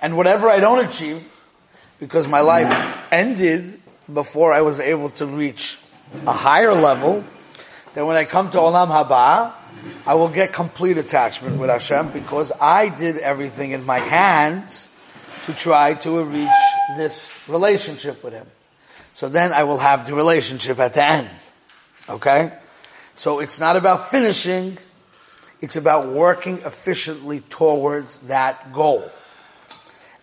And 0.00 0.16
whatever 0.16 0.48
I 0.48 0.58
don't 0.58 0.82
achieve, 0.86 1.22
because 1.98 2.26
my 2.26 2.40
life 2.40 2.72
ended 3.12 3.78
before 4.10 4.54
I 4.54 4.62
was 4.62 4.80
able 4.80 5.10
to 5.20 5.26
reach 5.26 5.78
a 6.26 6.32
higher 6.32 6.72
level, 6.72 7.22
then 7.92 8.06
when 8.06 8.16
I 8.16 8.24
come 8.24 8.50
to 8.52 8.58
Olam 8.58 8.88
Haba, 8.88 9.52
I 10.06 10.14
will 10.14 10.30
get 10.30 10.54
complete 10.54 10.96
attachment 10.96 11.60
with 11.60 11.68
Hashem 11.68 12.12
because 12.12 12.52
I 12.58 12.88
did 12.88 13.18
everything 13.18 13.72
in 13.72 13.84
my 13.84 13.98
hands 13.98 14.88
to 15.44 15.52
try 15.52 15.92
to 15.92 16.24
reach 16.24 16.48
this 16.96 17.32
relationship 17.48 18.22
with 18.22 18.32
Him. 18.32 18.46
So 19.14 19.28
then 19.28 19.52
I 19.52 19.64
will 19.64 19.78
have 19.78 20.06
the 20.06 20.14
relationship 20.14 20.78
at 20.78 20.94
the 20.94 21.04
end. 21.04 21.30
Okay? 22.08 22.52
So 23.14 23.40
it's 23.40 23.60
not 23.60 23.76
about 23.76 24.10
finishing, 24.10 24.78
it's 25.60 25.76
about 25.76 26.08
working 26.08 26.58
efficiently 26.58 27.40
towards 27.40 28.18
that 28.20 28.72
goal. 28.72 29.10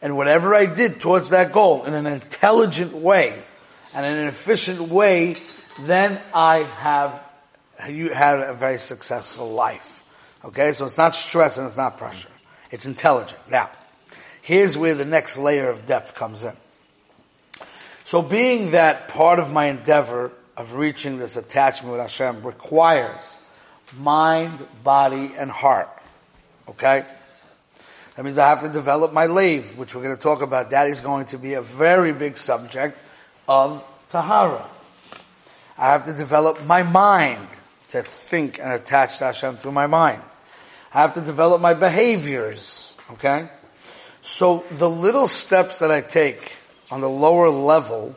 And 0.02 0.16
whatever 0.16 0.56
I 0.56 0.66
did 0.66 1.02
towards 1.02 1.30
that 1.30 1.52
goal 1.52 1.86
in 1.86 1.94
an 1.94 2.06
intelligent 2.06 2.94
way 2.94 3.40
and 3.94 4.06
in 4.06 4.14
an 4.14 4.28
efficient 4.28 4.80
way, 4.90 5.38
then 5.82 6.20
I 6.34 6.64
have, 6.64 7.22
you 7.90 8.10
had 8.10 8.40
a 8.40 8.54
very 8.54 8.78
successful 8.78 9.52
life. 9.52 10.04
Okay, 10.46 10.74
so 10.74 10.86
it's 10.86 10.98
not 10.98 11.16
stress 11.16 11.58
and 11.58 11.68
it's 11.68 11.78
not 11.78 11.98
pressure. 11.98 12.30
It's 12.72 12.86
intelligent. 12.86 13.40
Now, 13.50 13.70
here's 14.48 14.78
where 14.78 14.96
the 14.96 15.04
next 15.04 15.36
layer 15.36 15.70
of 15.70 15.86
depth 15.86 16.16
comes 16.16 16.46
in. 16.46 16.54
So 18.06 18.22
being 18.22 18.72
that 18.72 19.10
part 19.10 19.40
of 19.40 19.52
my 19.52 19.66
endeavor 19.66 20.32
of 20.56 20.76
reaching 20.76 21.18
this 21.18 21.36
attachment 21.36 21.92
with 21.92 22.00
Hashem 22.00 22.48
requires 22.48 23.40
mind, 23.98 24.58
body, 24.86 25.34
and 25.38 25.52
heart. 25.52 25.90
Okay? 26.70 27.04
That 28.16 28.24
means 28.24 28.38
I 28.38 28.48
have 28.48 28.62
to 28.62 28.70
develop 28.70 29.12
my 29.12 29.26
lave, 29.26 29.78
which 29.78 29.94
we're 29.94 30.04
going 30.04 30.16
to 30.16 30.22
talk 30.22 30.42
about. 30.42 30.70
That 30.70 30.88
is 30.88 31.02
going 31.02 31.26
to 31.28 31.38
be 31.38 31.56
a 31.56 31.62
very 31.62 32.14
big 32.14 32.38
subject 32.38 32.98
of 33.50 33.86
Tahara. 34.12 34.66
I 35.78 35.92
have 35.92 36.06
to 36.06 36.14
develop 36.14 36.64
my 36.64 36.84
mind 36.84 37.46
to 37.90 38.02
think 38.02 38.60
and 38.60 38.72
attach 38.72 39.18
to 39.18 39.26
Hashem 39.26 39.58
through 39.58 39.74
my 39.74 39.88
mind. 39.88 40.24
I 40.94 41.02
have 41.02 41.16
to 41.16 41.22
develop 41.22 41.60
my 41.60 41.74
behaviors. 41.74 42.96
Okay? 43.12 43.50
So 44.28 44.64
the 44.70 44.90
little 44.90 45.28
steps 45.28 45.80
that 45.80 45.90
I 45.90 46.02
take 46.02 46.56
on 46.92 47.02
the 47.02 47.10
lower 47.10 47.50
level, 47.50 48.16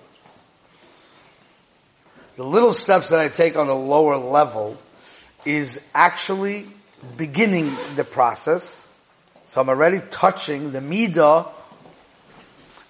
the 2.37 2.45
little 2.45 2.73
steps 2.73 3.09
that 3.11 3.21
I 3.21 3.29
take 3.29 3.57
on 3.57 3.67
the 3.67 3.75
lower 3.75 4.17
level 4.19 4.77
is 5.45 5.81
actually 5.95 6.67
beginning 7.17 7.73
the 7.97 8.05
process 8.05 8.89
so 9.51 9.61
I'm 9.61 9.69
already 9.69 10.01
touching 10.13 10.71
the 10.71 10.79
midah, 10.79 11.49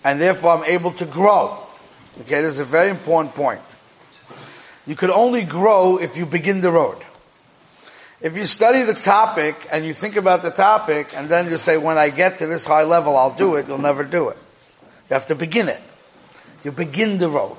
and 0.05 0.21
therefore 0.21 0.51
I'm 0.51 0.65
able 0.65 0.91
to 0.93 1.07
grow. 1.07 1.57
Okay, 2.21 2.43
this 2.43 2.53
is 2.53 2.61
a 2.61 2.67
very 2.67 2.91
important 2.91 3.35
point. 3.35 3.63
You 4.87 4.95
could 4.95 5.09
only 5.09 5.43
grow 5.43 5.97
if 5.97 6.19
you 6.19 6.27
begin 6.27 6.61
the 6.61 6.71
road. 6.71 6.99
If 8.23 8.37
you 8.37 8.45
study 8.45 8.83
the 8.83 8.95
topic 8.95 9.57
and 9.73 9.85
you 9.85 9.95
think 9.95 10.17
about 10.17 10.43
the 10.43 10.51
topic 10.51 11.17
and 11.17 11.29
then 11.31 11.51
you 11.51 11.57
say, 11.57 11.79
when 11.79 11.97
I 11.97 12.11
get 12.11 12.39
to 12.39 12.47
this 12.47 12.67
high 12.67 12.85
level, 12.85 13.17
I'll 13.17 13.35
do 13.35 13.57
it, 13.57 13.67
you'll 13.67 13.79
never 13.79 14.05
do 14.05 14.29
it. 14.29 14.37
You 15.09 15.15
have 15.15 15.27
to 15.27 15.35
begin 15.35 15.69
it. 15.69 15.81
You 16.63 16.73
begin 16.73 17.17
the 17.17 17.31
road. 17.31 17.57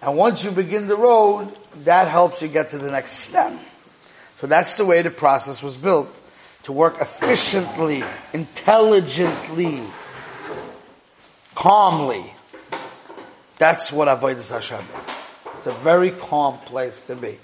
And 0.00 0.16
once 0.16 0.44
you 0.44 0.52
begin 0.52 0.86
the 0.86 0.96
road, 0.96 1.52
that 1.82 2.06
helps 2.06 2.40
you 2.40 2.48
get 2.48 2.70
to 2.70 2.78
the 2.78 2.90
next 2.90 3.12
step. 3.12 3.52
So 4.36 4.46
that's 4.46 4.76
the 4.76 4.84
way 4.84 5.02
the 5.02 5.10
process 5.10 5.62
was 5.62 5.76
built 5.76 6.20
to 6.64 6.72
work 6.72 7.00
efficiently, 7.00 8.04
intelligently, 8.32 9.82
calmly. 11.54 12.24
That's 13.58 13.90
what 13.90 14.08
Avodah 14.08 14.48
Hashem 14.50 14.84
is. 14.98 15.14
It's 15.58 15.66
a 15.66 15.72
very 15.72 16.10
calm 16.10 16.58
place 16.58 17.02
to 17.02 17.16
be. 17.16 17.38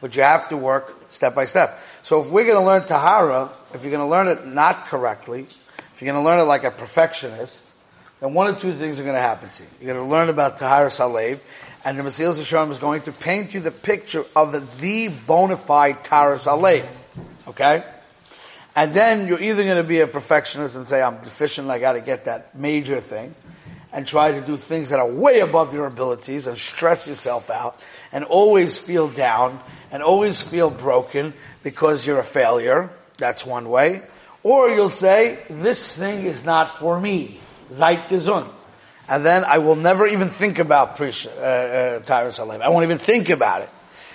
But 0.00 0.14
you 0.14 0.22
have 0.22 0.48
to 0.50 0.56
work 0.56 0.94
step 1.08 1.34
by 1.34 1.46
step. 1.46 1.78
So 2.02 2.20
if 2.20 2.30
we're 2.30 2.44
going 2.44 2.58
to 2.58 2.66
learn 2.66 2.86
Tahara, 2.86 3.50
if 3.74 3.82
you're 3.82 3.90
going 3.90 4.04
to 4.04 4.10
learn 4.10 4.28
it 4.28 4.46
not 4.46 4.86
correctly, 4.86 5.42
if 5.42 6.02
you're 6.02 6.12
going 6.12 6.22
to 6.22 6.28
learn 6.28 6.38
it 6.38 6.44
like 6.44 6.64
a 6.64 6.70
perfectionist, 6.70 7.66
then 8.20 8.34
one 8.34 8.46
of 8.46 8.60
two 8.60 8.72
things 8.72 9.00
are 9.00 9.02
going 9.02 9.14
to 9.14 9.20
happen 9.20 9.48
to 9.48 9.62
you. 9.62 9.68
You're 9.80 9.94
going 9.94 10.06
to 10.06 10.10
learn 10.10 10.28
about 10.28 10.58
Tahara 10.58 10.88
Salev, 10.88 11.40
and 11.84 11.98
the 11.98 12.02
Mesilas 12.02 12.38
Yesharim 12.38 12.70
is 12.70 12.78
going 12.78 13.02
to 13.02 13.12
paint 13.12 13.54
you 13.54 13.60
the 13.60 13.70
picture 13.70 14.24
of 14.34 14.52
the, 14.52 14.60
the 14.78 15.08
bona 15.08 15.56
fide 15.56 16.04
Tahara 16.04 16.36
Salev. 16.36 16.86
Okay? 17.48 17.84
And 18.74 18.92
then 18.92 19.26
you're 19.26 19.40
either 19.40 19.64
going 19.64 19.78
to 19.78 19.88
be 19.88 20.00
a 20.00 20.06
perfectionist 20.06 20.76
and 20.76 20.86
say, 20.86 21.00
I'm 21.00 21.22
deficient, 21.22 21.70
I 21.70 21.78
got 21.78 21.94
to 21.94 22.02
get 22.02 22.26
that 22.26 22.54
major 22.54 23.00
thing, 23.00 23.34
and 23.92 24.06
try 24.06 24.32
to 24.32 24.40
do 24.40 24.56
things 24.56 24.90
that 24.90 24.98
are 24.98 25.10
way 25.10 25.40
above 25.40 25.72
your 25.72 25.86
abilities 25.86 26.46
and 26.46 26.58
stress 26.58 27.06
yourself 27.06 27.50
out 27.50 27.80
and 28.12 28.24
always 28.24 28.78
feel 28.78 29.08
down 29.08 29.60
and 29.90 30.02
always 30.02 30.42
feel 30.42 30.70
broken 30.70 31.32
because 31.62 32.06
you're 32.06 32.18
a 32.18 32.24
failure. 32.24 32.90
That's 33.18 33.46
one 33.46 33.68
way. 33.68 34.02
Or 34.42 34.68
you'll 34.68 34.90
say, 34.90 35.40
this 35.48 35.92
thing 35.92 36.26
is 36.26 36.44
not 36.44 36.78
for 36.78 37.00
me. 37.00 37.40
Zeit 37.70 38.08
gesund. 38.08 38.48
And 39.08 39.24
then 39.24 39.44
I 39.44 39.58
will 39.58 39.76
never 39.76 40.06
even 40.06 40.28
think 40.28 40.58
about 40.58 40.96
Prisha, 40.96 41.28
uh, 41.38 42.00
uh, 42.02 42.62
I 42.62 42.68
won't 42.68 42.84
even 42.84 42.98
think 42.98 43.30
about 43.30 43.62
it. 43.62 43.68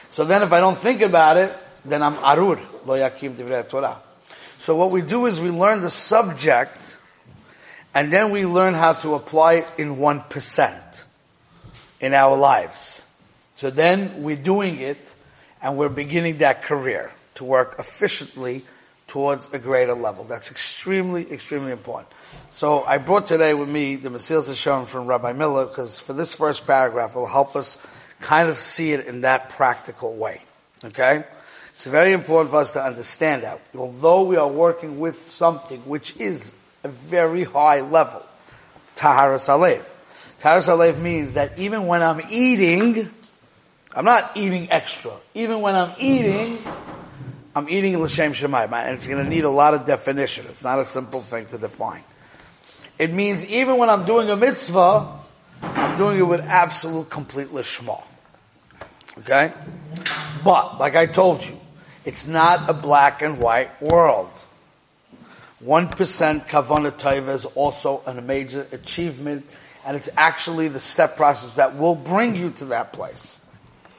So 0.10 0.25
then 0.25 0.44
if 0.44 0.51
I 0.51 0.60
don't 0.60 0.78
think 0.78 1.01
about 1.01 1.38
it, 1.38 1.54
then 1.86 2.04
I'm 2.04 2.16
arur. 2.16 2.62
Lo 2.86 2.98
yakim 2.98 3.70
Torah. 3.70 4.00
So 4.58 4.75
what 4.75 4.92
we 4.92 5.01
do 5.01 5.25
is 5.25 5.40
we 5.40 5.50
learn 5.50 5.82
the 5.82 5.90
subject 5.90 6.90
and 7.93 8.12
then 8.12 8.31
we 8.31 8.45
learn 8.45 8.74
how 8.74 8.93
to 8.93 9.15
apply 9.15 9.53
it 9.55 9.67
in 9.77 9.98
1% 9.98 11.05
in 12.00 12.13
our 12.13 12.36
lives. 12.36 13.05
So 13.55 13.69
then 13.69 14.24
we're 14.24 14.36
doing 14.36 14.79
it 14.79 14.98
and 15.62 15.77
we're 15.77 15.89
beginning 15.89 16.39
that 16.39 16.63
career 16.63 17.12
to 17.36 17.43
work 17.43 17.75
efficiently 17.79 18.63
towards 19.07 19.51
a 19.53 19.60
greater 19.60 19.93
level. 19.93 20.24
That's 20.24 20.51
extremely, 20.51 21.29
extremely 21.31 21.71
important. 21.71 22.07
So 22.50 22.83
I 22.83 22.98
brought 22.98 23.27
today 23.27 23.53
with 23.53 23.67
me 23.67 23.98
the 23.98 24.10
Mesilas 24.10 24.50
Yesharim 24.50 24.88
from 24.88 25.05
Rabbi 25.05 25.33
Miller 25.33 25.65
because 25.65 26.00
for 26.00 26.13
this 26.13 26.33
first 26.33 26.65
paragraph 26.65 27.13
will 27.13 27.27
help 27.27 27.55
us 27.55 27.77
kind 28.21 28.48
of 28.48 28.57
see 28.57 28.93
it 28.93 29.07
in 29.07 29.21
that 29.21 29.50
practical 29.50 30.15
way. 30.15 30.41
Okay? 30.83 31.25
It's 31.71 31.86
very 31.86 32.13
important 32.13 32.51
for 32.51 32.57
us 32.57 32.71
to 32.71 32.83
understand 32.83 33.43
that. 33.43 33.60
Although 33.75 34.24
we 34.24 34.38
are 34.38 34.48
working 34.48 35.00
with 35.00 35.29
something 35.29 35.81
which 35.81 36.15
is 36.17 36.53
a 36.84 36.88
very 36.88 37.44
high 37.44 37.82
level, 37.82 38.24
Tahara 38.96 39.38
Salev. 39.38 39.84
Tahara 40.40 40.60
Salev 40.60 41.00
means 41.00 41.34
that 41.34 41.60
even 41.60 41.88
when 41.88 42.02
I'm 42.02 42.22
eating, 42.30 43.10
I'm 43.94 44.06
not 44.06 44.36
eating 44.36 44.72
extra. 44.72 45.12
Even 45.34 45.62
when 45.62 45.76
I'm 45.76 45.94
eating, 46.00 46.64
I'm 47.56 47.70
eating 47.70 48.02
L'Shem 48.02 48.34
Shemayim. 48.34 48.72
And 48.74 48.96
it's 48.96 49.08
going 49.08 49.24
to 49.24 49.30
need 49.30 49.44
a 49.44 49.50
lot 49.50 49.74
of 49.74 49.86
definition. 49.86 50.46
It's 50.48 50.64
not 50.64 50.80
a 50.80 50.86
simple 50.86 51.22
thing 51.22 51.46
to 51.48 51.58
define. 51.58 52.04
It 52.98 53.14
means 53.14 53.46
even 53.46 53.78
when 53.78 53.90
I'm 53.90 54.06
doing 54.06 54.30
a 54.30 54.36
mitzvah, 54.36 55.20
I'm 55.62 55.98
doing 55.98 56.20
it 56.20 56.24
with 56.24 56.42
absolute 56.42 57.10
complete 57.10 57.50
lishma. 57.50 58.02
Okay? 59.20 59.52
But, 60.44 60.80
like 60.80 60.96
I 60.96 61.06
told 61.06 61.44
you, 61.44 61.58
it's 62.06 62.26
not 62.26 62.70
a 62.70 62.74
black 62.74 63.22
and 63.22 63.40
white 63.40 63.82
world. 63.82 64.30
1% 65.65 66.48
Kavana 66.48 66.91
Taiva 66.91 67.36
is 67.36 67.46
also 67.46 68.01
a 68.06 68.20
major 68.20 68.65
achievement, 68.72 69.46
and 69.86 69.96
it's 69.96 70.10
actually 70.18 70.68
the 70.70 70.80
step 70.80 71.15
process 71.15 71.56
that 71.56 71.77
will 71.77 71.96
bring 71.96 72.36
you 72.36 72.50
to 72.51 72.65
that 72.65 72.94
place. 72.94 73.39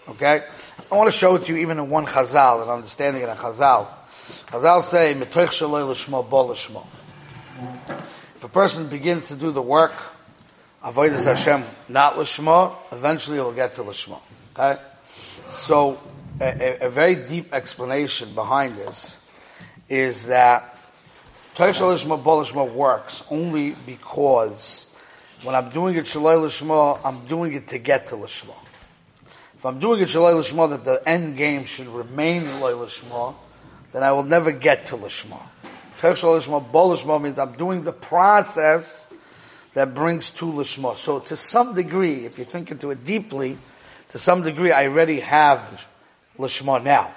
Okay? 0.08 0.42
I 0.90 0.96
want 0.96 1.10
to 1.10 1.16
show 1.16 1.36
it 1.36 1.44
to 1.44 1.54
you 1.54 1.60
even 1.60 1.78
in 1.78 1.88
one 1.88 2.06
Chazal, 2.06 2.62
an 2.64 2.68
understanding 2.68 3.22
in 3.22 3.28
a 3.28 3.36
Chazal. 3.36 3.86
Chazal 4.46 4.82
say, 4.82 5.14
Metoich 5.14 5.50
Shaloi 5.50 5.88
L'Shmo 5.88 6.28
L'Shmo. 6.28 6.84
if 8.36 8.44
a 8.44 8.48
person 8.48 8.88
begins 8.88 9.28
to 9.28 9.36
do 9.36 9.52
the 9.52 9.62
work, 9.62 9.92
avodas 10.82 11.26
Hashem, 11.26 11.62
not 11.88 12.14
lishma, 12.14 12.74
eventually 12.90 13.36
he'll 13.36 13.52
get 13.52 13.74
to 13.74 13.84
lishma. 13.84 14.20
Okay? 14.56 14.80
So, 15.50 16.00
a, 16.40 16.82
a, 16.82 16.86
a 16.86 16.90
very 16.90 17.14
deep 17.14 17.54
explanation 17.54 18.34
behind 18.34 18.76
this 18.76 19.20
is 19.88 20.26
that 20.26 20.71
Toshal 21.54 21.94
Lishma 21.94 22.22
Bolishma 22.22 22.72
works 22.72 23.22
only 23.30 23.72
because 23.84 24.88
when 25.42 25.54
I'm 25.54 25.68
doing 25.68 25.96
it 25.96 26.06
Shalai 26.06 26.38
Lishma, 26.38 26.98
I'm 27.04 27.26
doing 27.26 27.52
it 27.52 27.68
to 27.68 27.78
get 27.78 28.06
to 28.06 28.16
Lishma. 28.16 28.54
If 29.58 29.66
I'm 29.66 29.78
doing 29.78 30.00
it 30.00 30.08
Shalai 30.08 30.32
Lishma 30.32 30.70
that 30.70 30.84
the 30.84 31.06
end 31.06 31.36
game 31.36 31.66
should 31.66 31.88
remain 31.88 32.44
Shalai 32.44 32.72
Lishma, 32.72 33.34
then 33.92 34.02
I 34.02 34.12
will 34.12 34.22
never 34.22 34.50
get 34.50 34.86
to 34.86 34.96
Lishma. 34.96 35.42
Toshal 36.00 36.40
Lishma 36.40 36.64
Bolishma 36.64 37.20
means 37.20 37.38
I'm 37.38 37.52
doing 37.52 37.84
the 37.84 37.92
process 37.92 39.10
that 39.74 39.94
brings 39.94 40.30
to 40.30 40.46
Lishma. 40.46 40.96
So 40.96 41.18
to 41.18 41.36
some 41.36 41.74
degree, 41.74 42.24
if 42.24 42.38
you 42.38 42.44
think 42.44 42.70
into 42.70 42.90
it 42.92 43.04
deeply, 43.04 43.58
to 44.08 44.18
some 44.18 44.42
degree 44.42 44.72
I 44.72 44.86
already 44.86 45.20
have 45.20 45.86
Lishma 46.38 46.82
now. 46.82 47.12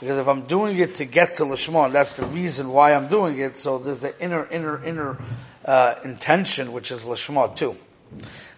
Because 0.00 0.18
if 0.18 0.28
I'm 0.28 0.42
doing 0.42 0.78
it 0.78 0.96
to 0.96 1.04
get 1.04 1.36
to 1.36 1.44
Lishma, 1.44 1.90
that's 1.90 2.12
the 2.14 2.26
reason 2.26 2.68
why 2.68 2.94
I'm 2.94 3.08
doing 3.08 3.38
it, 3.38 3.58
so 3.58 3.78
there's 3.78 4.04
an 4.04 4.12
inner, 4.20 4.46
inner, 4.46 4.84
inner, 4.84 5.16
uh, 5.64 5.94
intention, 6.04 6.72
which 6.72 6.90
is 6.90 7.04
Lishma 7.04 7.56
too. 7.56 7.76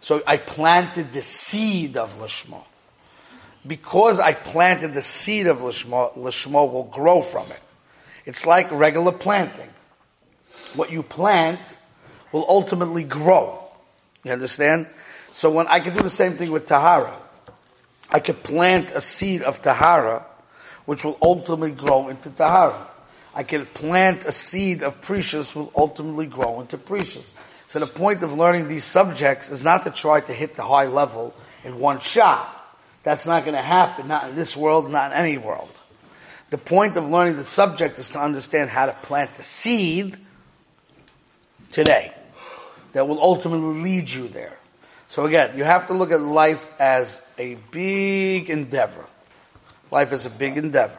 So 0.00 0.22
I 0.26 0.36
planted 0.36 1.12
the 1.12 1.22
seed 1.22 1.96
of 1.96 2.10
Lishma. 2.18 2.62
Because 3.66 4.18
I 4.20 4.32
planted 4.32 4.94
the 4.94 5.02
seed 5.02 5.46
of 5.46 5.58
Lishma, 5.58 6.16
Lishma 6.16 6.70
will 6.70 6.84
grow 6.84 7.20
from 7.20 7.50
it. 7.50 7.60
It's 8.24 8.46
like 8.46 8.70
regular 8.72 9.12
planting. 9.12 9.68
What 10.74 10.90
you 10.92 11.02
plant 11.02 11.60
will 12.32 12.44
ultimately 12.48 13.04
grow. 13.04 13.64
You 14.24 14.32
understand? 14.32 14.88
So 15.32 15.50
when 15.50 15.66
I 15.66 15.80
can 15.80 15.96
do 15.96 16.02
the 16.02 16.10
same 16.10 16.32
thing 16.32 16.50
with 16.50 16.66
Tahara, 16.66 17.16
I 18.10 18.20
could 18.20 18.42
plant 18.42 18.90
a 18.90 19.00
seed 19.00 19.42
of 19.42 19.60
Tahara, 19.62 20.24
which 20.88 21.04
will 21.04 21.18
ultimately 21.20 21.70
grow 21.70 22.08
into 22.08 22.30
tahara. 22.30 22.88
I 23.34 23.42
can 23.42 23.66
plant 23.66 24.24
a 24.24 24.32
seed 24.32 24.82
of 24.82 25.02
prishus 25.02 25.54
will 25.54 25.70
ultimately 25.76 26.24
grow 26.24 26.62
into 26.62 26.78
prishus. 26.78 27.26
So 27.66 27.78
the 27.78 27.86
point 27.86 28.22
of 28.22 28.32
learning 28.32 28.68
these 28.68 28.84
subjects 28.84 29.50
is 29.50 29.62
not 29.62 29.82
to 29.82 29.90
try 29.90 30.20
to 30.22 30.32
hit 30.32 30.56
the 30.56 30.62
high 30.62 30.86
level 30.86 31.34
in 31.62 31.78
one 31.78 32.00
shot. 32.00 32.48
That's 33.02 33.26
not 33.26 33.44
going 33.44 33.54
to 33.54 33.60
happen, 33.60 34.08
not 34.08 34.30
in 34.30 34.34
this 34.34 34.56
world, 34.56 34.90
not 34.90 35.12
in 35.12 35.18
any 35.18 35.36
world. 35.36 35.78
The 36.48 36.56
point 36.56 36.96
of 36.96 37.06
learning 37.06 37.36
the 37.36 37.44
subject 37.44 37.98
is 37.98 38.08
to 38.12 38.18
understand 38.18 38.70
how 38.70 38.86
to 38.86 38.94
plant 38.94 39.34
the 39.34 39.44
seed 39.44 40.16
today 41.70 42.14
that 42.94 43.06
will 43.06 43.20
ultimately 43.20 43.82
lead 43.82 44.08
you 44.08 44.28
there. 44.28 44.56
So 45.08 45.26
again, 45.26 45.58
you 45.58 45.64
have 45.64 45.88
to 45.88 45.92
look 45.92 46.12
at 46.12 46.22
life 46.22 46.66
as 46.80 47.20
a 47.36 47.56
big 47.72 48.48
endeavor. 48.48 49.04
Life 49.90 50.12
is 50.12 50.26
a 50.26 50.30
big 50.30 50.56
endeavor. 50.56 50.98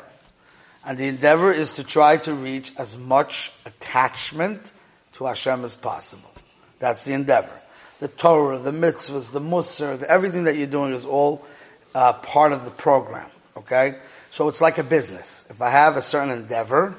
And 0.86 0.98
the 0.98 1.08
endeavor 1.08 1.52
is 1.52 1.74
to 1.74 1.84
try 1.84 2.18
to 2.18 2.34
reach 2.34 2.72
as 2.78 2.98
much 2.98 3.52
attachment 3.66 4.72
to 5.14 5.26
Hashem 5.26 5.64
as 5.64 5.76
possible. 5.76 6.32
That's 6.80 7.04
the 7.04 7.14
endeavor. 7.14 7.52
The 8.00 8.08
Torah, 8.08 8.58
the 8.58 8.72
mitzvahs, 8.72 9.32
the 9.32 9.42
mussar, 9.42 10.00
the, 10.00 10.10
everything 10.10 10.46
that 10.46 10.56
you're 10.56 10.68
doing 10.68 10.94
is 10.94 11.06
all 11.06 11.46
uh, 11.94 12.14
part 12.14 12.54
of 12.54 12.64
the 12.64 12.72
program. 12.72 13.30
Okay? 13.58 13.98
So 14.32 14.48
it's 14.48 14.62
like 14.62 14.78
a 14.78 14.84
business. 14.84 15.46
If 15.50 15.62
I 15.62 15.70
have 15.70 15.98
a 15.98 16.02
certain 16.02 16.30
endeavor, 16.30 16.96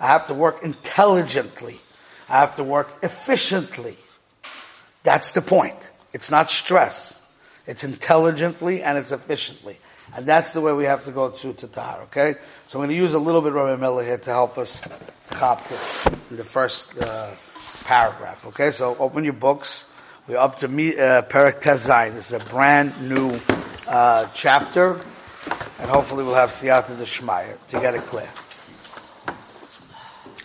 I 0.00 0.08
have 0.08 0.26
to 0.26 0.34
work 0.34 0.64
intelligently. 0.64 1.80
I 2.28 2.40
have 2.40 2.56
to 2.56 2.64
work 2.64 2.88
efficiently. 3.02 3.96
That's 5.04 5.30
the 5.30 5.42
point. 5.42 5.90
It's 6.12 6.30
not 6.30 6.50
stress. 6.50 7.20
It's 7.66 7.84
intelligently 7.84 8.82
and 8.82 8.98
it's 8.98 9.12
efficiently. 9.12 9.78
And 10.14 10.26
that's 10.26 10.52
the 10.52 10.60
way 10.60 10.72
we 10.72 10.84
have 10.84 11.04
to 11.06 11.10
go 11.10 11.30
to 11.30 11.52
Tatar, 11.54 12.02
okay? 12.02 12.34
So 12.66 12.78
I'm 12.78 12.86
going 12.86 12.90
to 12.90 13.02
use 13.02 13.14
a 13.14 13.18
little 13.18 13.40
bit 13.40 13.48
of 13.48 13.54
Rabbi 13.54 13.80
Miller 13.80 14.04
here 14.04 14.18
to 14.18 14.30
help 14.30 14.58
us 14.58 14.86
cop 15.30 15.66
this 15.68 16.06
in 16.30 16.36
the 16.36 16.44
first 16.44 16.98
uh, 16.98 17.30
paragraph, 17.84 18.44
okay? 18.48 18.72
So 18.72 18.94
open 18.98 19.24
your 19.24 19.32
books. 19.32 19.88
We're 20.28 20.36
up 20.36 20.58
to 20.60 20.68
me, 20.68 20.90
uh, 20.98 21.22
Perek 21.22 21.62
Tezayin. 21.62 22.12
This 22.12 22.30
is 22.30 22.42
a 22.42 22.44
brand 22.50 23.08
new 23.08 23.38
uh, 23.88 24.26
chapter, 24.34 25.00
and 25.78 25.90
hopefully 25.90 26.24
we'll 26.24 26.34
have 26.34 26.50
Siyata 26.50 26.94
Deshmaya 26.96 27.56
to 27.68 27.80
get 27.80 27.94
it 27.94 28.02
clear. 28.02 28.28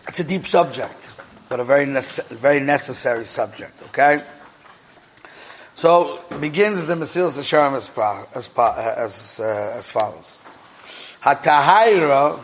It's 0.07 0.21
a 0.21 0.23
deep 0.23 0.47
subject, 0.47 1.09
but 1.49 1.59
a 1.59 1.65
very, 1.65 1.85
nece- 1.85 2.25
very 2.29 2.61
necessary 2.61 3.25
subject, 3.25 3.73
okay? 3.89 4.23
So 5.77 6.19
begins 6.41 6.87
the 6.87 6.95
Mesilas 6.95 7.33
Yesharim 7.33 7.75
as, 7.75 7.87
as, 8.33 8.49
as, 8.57 9.39
uh, 9.39 9.75
as 9.77 9.91
follows. 9.91 10.39
Hatahira, 11.21 12.39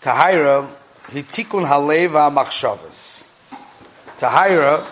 Tahira, 0.00 0.70
hitikun 1.08 1.66
haleva 1.66 2.32
machshavas. 2.32 3.24
Tahira 4.18 4.86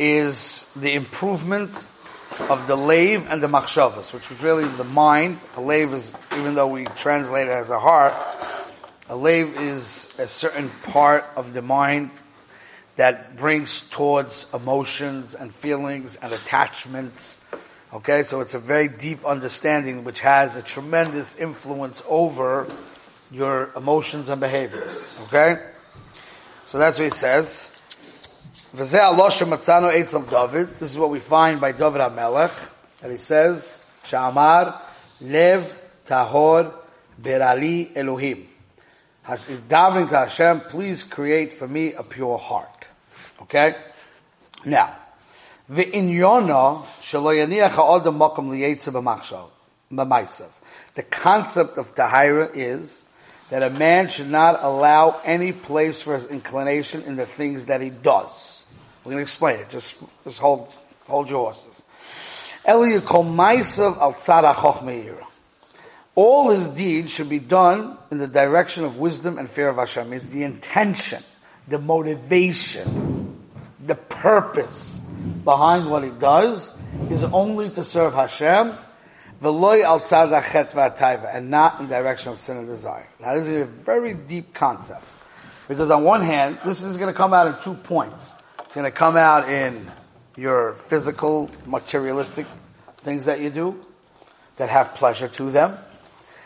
is 0.00 0.66
the 0.74 0.94
improvement 0.94 1.86
of 2.50 2.66
the 2.66 2.74
lave 2.74 3.30
and 3.30 3.40
the 3.40 3.46
machshavas, 3.46 4.12
which 4.12 4.28
is 4.28 4.42
really 4.42 4.66
the 4.66 4.82
mind. 4.82 5.38
A 5.54 5.60
lave 5.60 5.92
is, 5.94 6.12
even 6.32 6.56
though 6.56 6.66
we 6.66 6.86
translate 6.86 7.46
it 7.46 7.52
as 7.52 7.70
a 7.70 7.78
heart, 7.78 8.14
a 9.08 9.14
lave 9.14 9.56
is 9.56 10.12
a 10.18 10.26
certain 10.26 10.70
part 10.82 11.24
of 11.36 11.52
the 11.52 11.62
mind 11.62 12.10
that 12.96 13.36
brings 13.36 13.88
towards 13.90 14.46
emotions 14.52 15.34
and 15.34 15.54
feelings 15.54 16.16
and 16.16 16.32
attachments. 16.32 17.38
Okay, 17.92 18.22
so 18.22 18.40
it's 18.40 18.54
a 18.54 18.58
very 18.58 18.88
deep 18.88 19.24
understanding 19.24 20.04
which 20.04 20.20
has 20.20 20.56
a 20.56 20.62
tremendous 20.62 21.36
influence 21.36 22.02
over 22.08 22.66
your 23.30 23.70
emotions 23.76 24.28
and 24.28 24.40
behaviors. 24.40 25.18
Okay? 25.26 25.56
So 26.66 26.78
that's 26.78 26.98
what 26.98 27.04
he 27.04 27.10
says. 27.10 27.70
This 28.72 28.92
is 28.92 30.98
what 30.98 31.10
we 31.10 31.20
find 31.20 31.60
by 31.60 31.72
David 31.72 32.00
HaMelech. 32.00 32.70
And 33.02 33.12
he 33.12 33.18
says, 33.18 33.82
Shamar 34.04 34.80
lev 35.20 35.72
tahor 36.04 36.74
berali 37.20 37.96
Elohim. 37.96 38.48
Davening 39.24 40.08
to 40.10 40.18
Hashem, 40.18 40.60
please 40.60 41.02
create 41.02 41.54
for 41.54 41.66
me 41.66 41.94
a 41.94 42.02
pure 42.02 42.38
heart. 42.38 42.85
Okay? 43.42 43.74
Now, 44.64 44.96
the 45.68 45.82
The 50.94 51.02
concept 51.02 51.78
of 51.78 51.94
tahira 51.94 52.50
is 52.54 53.04
that 53.50 53.62
a 53.62 53.70
man 53.70 54.08
should 54.08 54.28
not 54.28 54.62
allow 54.62 55.20
any 55.24 55.52
place 55.52 56.02
for 56.02 56.14
his 56.14 56.28
inclination 56.28 57.02
in 57.02 57.16
the 57.16 57.26
things 57.26 57.66
that 57.66 57.80
he 57.80 57.90
does. 57.90 58.64
We're 59.04 59.12
going 59.12 59.18
to 59.18 59.22
explain 59.22 59.60
it. 59.60 59.70
Just, 59.70 59.98
just 60.24 60.38
hold, 60.38 60.68
hold 61.06 61.30
your 61.30 61.52
horses. 61.52 61.84
All 66.14 66.50
his 66.50 66.66
deeds 66.68 67.10
should 67.12 67.28
be 67.28 67.38
done 67.38 67.98
in 68.10 68.18
the 68.18 68.26
direction 68.26 68.84
of 68.84 68.98
wisdom 68.98 69.38
and 69.38 69.48
fear 69.48 69.68
of 69.68 69.76
Hashem. 69.76 70.12
It's 70.12 70.28
the 70.28 70.42
intention, 70.42 71.22
the 71.68 71.78
motivation 71.78 73.05
the 73.86 73.94
purpose 73.94 75.00
behind 75.44 75.90
what 75.90 76.02
he 76.02 76.10
does 76.10 76.72
is 77.10 77.24
only 77.24 77.70
to 77.70 77.84
serve 77.84 78.14
Hashem, 78.14 78.72
and 79.42 81.50
not 81.50 81.80
in 81.80 81.88
the 81.88 81.94
direction 81.94 82.32
of 82.32 82.38
sin 82.38 82.56
and 82.56 82.66
desire. 82.66 83.06
Now 83.20 83.34
this 83.34 83.46
is 83.46 83.62
a 83.62 83.64
very 83.64 84.14
deep 84.14 84.54
concept. 84.54 85.04
Because 85.68 85.90
on 85.90 86.04
one 86.04 86.22
hand, 86.22 86.58
this 86.64 86.82
is 86.82 86.96
going 86.96 87.12
to 87.12 87.16
come 87.16 87.34
out 87.34 87.48
in 87.48 87.60
two 87.60 87.74
points. 87.74 88.34
It's 88.60 88.74
going 88.74 88.90
to 88.90 88.96
come 88.96 89.16
out 89.16 89.48
in 89.48 89.90
your 90.36 90.74
physical, 90.74 91.50
materialistic 91.66 92.46
things 92.98 93.26
that 93.26 93.40
you 93.40 93.50
do 93.50 93.84
that 94.56 94.68
have 94.68 94.94
pleasure 94.94 95.28
to 95.28 95.50
them. 95.50 95.76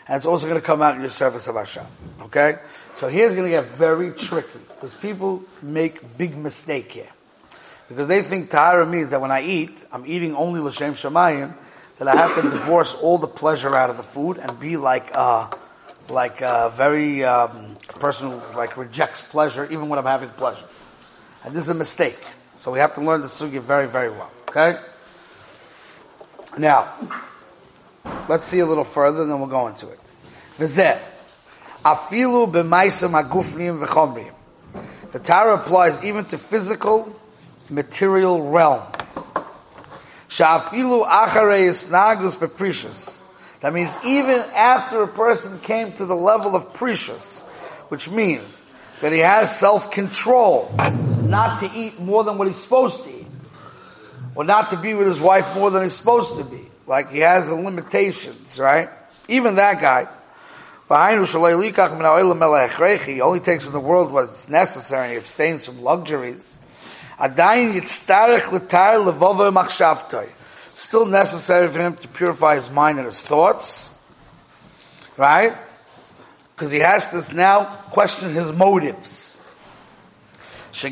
And 0.07 0.17
it's 0.17 0.25
also 0.25 0.47
going 0.47 0.59
to 0.59 0.65
come 0.65 0.81
out 0.81 0.95
in 0.95 1.01
your 1.01 1.09
service 1.09 1.47
of 1.47 1.55
Hashem. 1.55 1.85
Okay? 2.23 2.57
So 2.95 3.07
here's 3.07 3.35
going 3.35 3.45
to 3.45 3.51
get 3.51 3.71
very 3.71 4.11
tricky 4.11 4.59
because 4.67 4.93
people 4.95 5.43
make 5.61 6.17
big 6.17 6.37
mistake 6.37 6.91
here. 6.91 7.09
Because 7.91 8.07
they 8.07 8.21
think 8.21 8.49
tahara 8.49 8.85
means 8.85 9.09
that 9.09 9.19
when 9.19 9.31
I 9.31 9.43
eat, 9.43 9.85
I'm 9.91 10.07
eating 10.07 10.33
only 10.33 10.61
l'shem 10.61 10.93
shemayim, 10.93 11.53
that 11.97 12.07
I 12.07 12.15
have 12.15 12.35
to 12.35 12.41
divorce 12.41 12.95
all 12.95 13.17
the 13.17 13.27
pleasure 13.27 13.75
out 13.75 13.89
of 13.89 13.97
the 13.97 14.03
food 14.03 14.37
and 14.37 14.57
be 14.57 14.77
like, 14.77 15.11
uh, 15.13 15.49
like 16.09 16.39
a 16.39 16.71
very 16.73 17.25
um, 17.25 17.75
person 17.99 18.31
who 18.31 18.57
like 18.57 18.77
rejects 18.77 19.21
pleasure 19.21 19.65
even 19.65 19.89
when 19.89 19.99
I'm 19.99 20.05
having 20.05 20.29
pleasure. 20.29 20.63
And 21.43 21.53
this 21.53 21.63
is 21.63 21.69
a 21.69 21.73
mistake. 21.73 22.17
So 22.55 22.71
we 22.71 22.79
have 22.79 22.95
to 22.95 23.01
learn 23.01 23.21
the 23.21 23.27
sugya 23.27 23.59
very, 23.59 23.87
very 23.87 24.09
well. 24.09 24.31
Okay? 24.47 24.79
Now, 26.57 26.93
let's 28.29 28.47
see 28.47 28.59
a 28.59 28.65
little 28.65 28.85
further, 28.85 29.25
then 29.25 29.37
we'll 29.39 29.49
go 29.49 29.67
into 29.67 29.89
it. 29.89 29.99
V'zeh, 30.57 30.97
afilu 31.83 32.49
b'maisam 32.49 33.21
hagufniyim 33.21 33.85
v'chomriyim. 33.85 34.33
The 35.11 35.19
Torah 35.19 35.55
applies 35.55 36.01
even 36.05 36.23
to 36.25 36.37
physical, 36.37 37.13
material 37.71 38.49
realm. 38.49 38.81
Shafilu 40.29 41.07
acharei 41.07 41.69
isnagus 41.69 42.39
beprecious. 42.39 43.21
That 43.61 43.73
means 43.73 43.91
even 44.05 44.39
after 44.39 45.03
a 45.03 45.07
person 45.07 45.59
came 45.59 45.93
to 45.93 46.05
the 46.05 46.15
level 46.15 46.55
of 46.55 46.73
prishus, 46.73 47.41
which 47.89 48.09
means 48.09 48.65
that 49.01 49.11
he 49.11 49.19
has 49.19 49.57
self-control, 49.57 50.73
not 51.23 51.61
to 51.61 51.71
eat 51.75 51.99
more 51.99 52.23
than 52.23 52.37
what 52.37 52.47
he's 52.47 52.57
supposed 52.57 53.03
to 53.03 53.09
eat, 53.09 53.27
or 54.35 54.43
not 54.43 54.71
to 54.71 54.77
be 54.77 54.93
with 54.93 55.07
his 55.07 55.19
wife 55.19 55.55
more 55.55 55.69
than 55.69 55.83
he's 55.83 55.93
supposed 55.93 56.37
to 56.37 56.43
be. 56.43 56.67
Like 56.87 57.11
he 57.11 57.19
has 57.19 57.49
limitations, 57.49 58.59
right? 58.59 58.89
Even 59.27 59.55
that 59.55 59.81
guy. 59.81 60.07
He 60.89 60.95
only 63.21 63.39
takes 63.39 63.65
in 63.65 63.71
the 63.71 63.79
world 63.79 64.11
what's 64.11 64.49
necessary 64.49 65.11
he 65.11 65.17
abstains 65.17 65.65
from 65.65 65.81
luxuries. 65.81 66.59
Still 70.73 71.05
necessary 71.05 71.67
for 71.67 71.79
him 71.79 71.95
to 71.97 72.07
purify 72.07 72.55
his 72.55 72.69
mind 72.69 72.97
and 72.97 73.05
his 73.05 73.21
thoughts. 73.21 73.93
Right? 75.17 75.53
Because 76.55 76.71
he 76.71 76.79
has 76.79 77.09
to 77.09 77.35
now 77.35 77.65
question 77.91 78.33
his 78.33 78.51
motives. 78.51 79.37
Because 80.71 80.85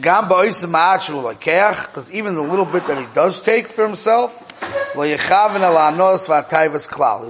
even 2.12 2.36
the 2.36 2.41
little 2.41 2.65
bit 2.65 2.86
that 2.88 2.97
he 2.97 3.08
does 3.13 3.41
take 3.41 3.69
for 3.69 3.86
himself, 3.86 4.38
he 4.93 5.17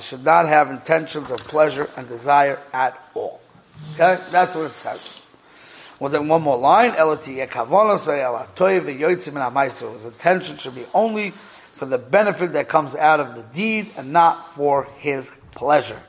should 0.02 0.26
not 0.26 0.48
have 0.48 0.72
intentions 0.72 1.32
of 1.32 1.40
pleasure 1.42 1.88
and 1.96 2.08
desire 2.08 2.58
at 2.74 3.00
all. 3.14 3.40
Okay? 3.94 4.20
That's 4.32 4.56
what 4.56 4.72
it 4.72 4.78
says. 4.78 5.22
Well 6.00 6.10
then 6.10 6.28
one 6.28 6.42
more 6.42 6.58
line, 6.58 6.92
his 6.92 7.04
attention 10.06 10.58
should 10.58 10.76
be 10.76 10.86
only 10.94 11.32
for 11.76 11.86
the 11.86 11.98
benefit 11.98 12.54
that 12.54 12.70
comes 12.70 12.96
out 12.96 13.20
of 13.20 13.36
the 13.36 13.44
deed 13.44 13.92
and 13.98 14.14
not 14.14 14.56
for 14.56 14.86
his 14.98 15.32
pleasure. 15.52 16.00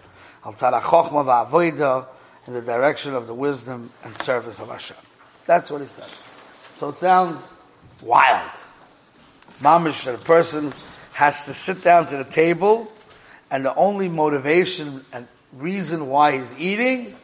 in 2.47 2.55
the 2.55 2.63
direction 2.63 3.15
of 3.15 3.27
the 3.27 3.35
wisdom 3.35 3.91
and 4.05 4.17
service 4.17 4.61
of 4.61 4.69
Hashem. 4.69 4.97
That's 5.47 5.71
what 5.71 5.81
he 5.81 5.87
says. 5.87 6.11
So 6.77 6.91
it 6.91 6.97
sounds 6.97 7.47
wild. 8.03 8.51
Mamish, 9.61 10.05
that 10.05 10.15
a 10.15 10.19
person 10.19 10.73
has 11.13 11.45
to 11.45 11.55
sit 11.55 11.85
down 11.85 12.07
to 12.07 12.17
the 12.17 12.25
table 12.25 12.91
and 13.51 13.65
the 13.65 13.75
only 13.75 14.09
motivation 14.09 15.05
and 15.13 15.29
reason 15.53 16.09
why 16.09 16.39
he's 16.39 16.59
eating 16.59 17.15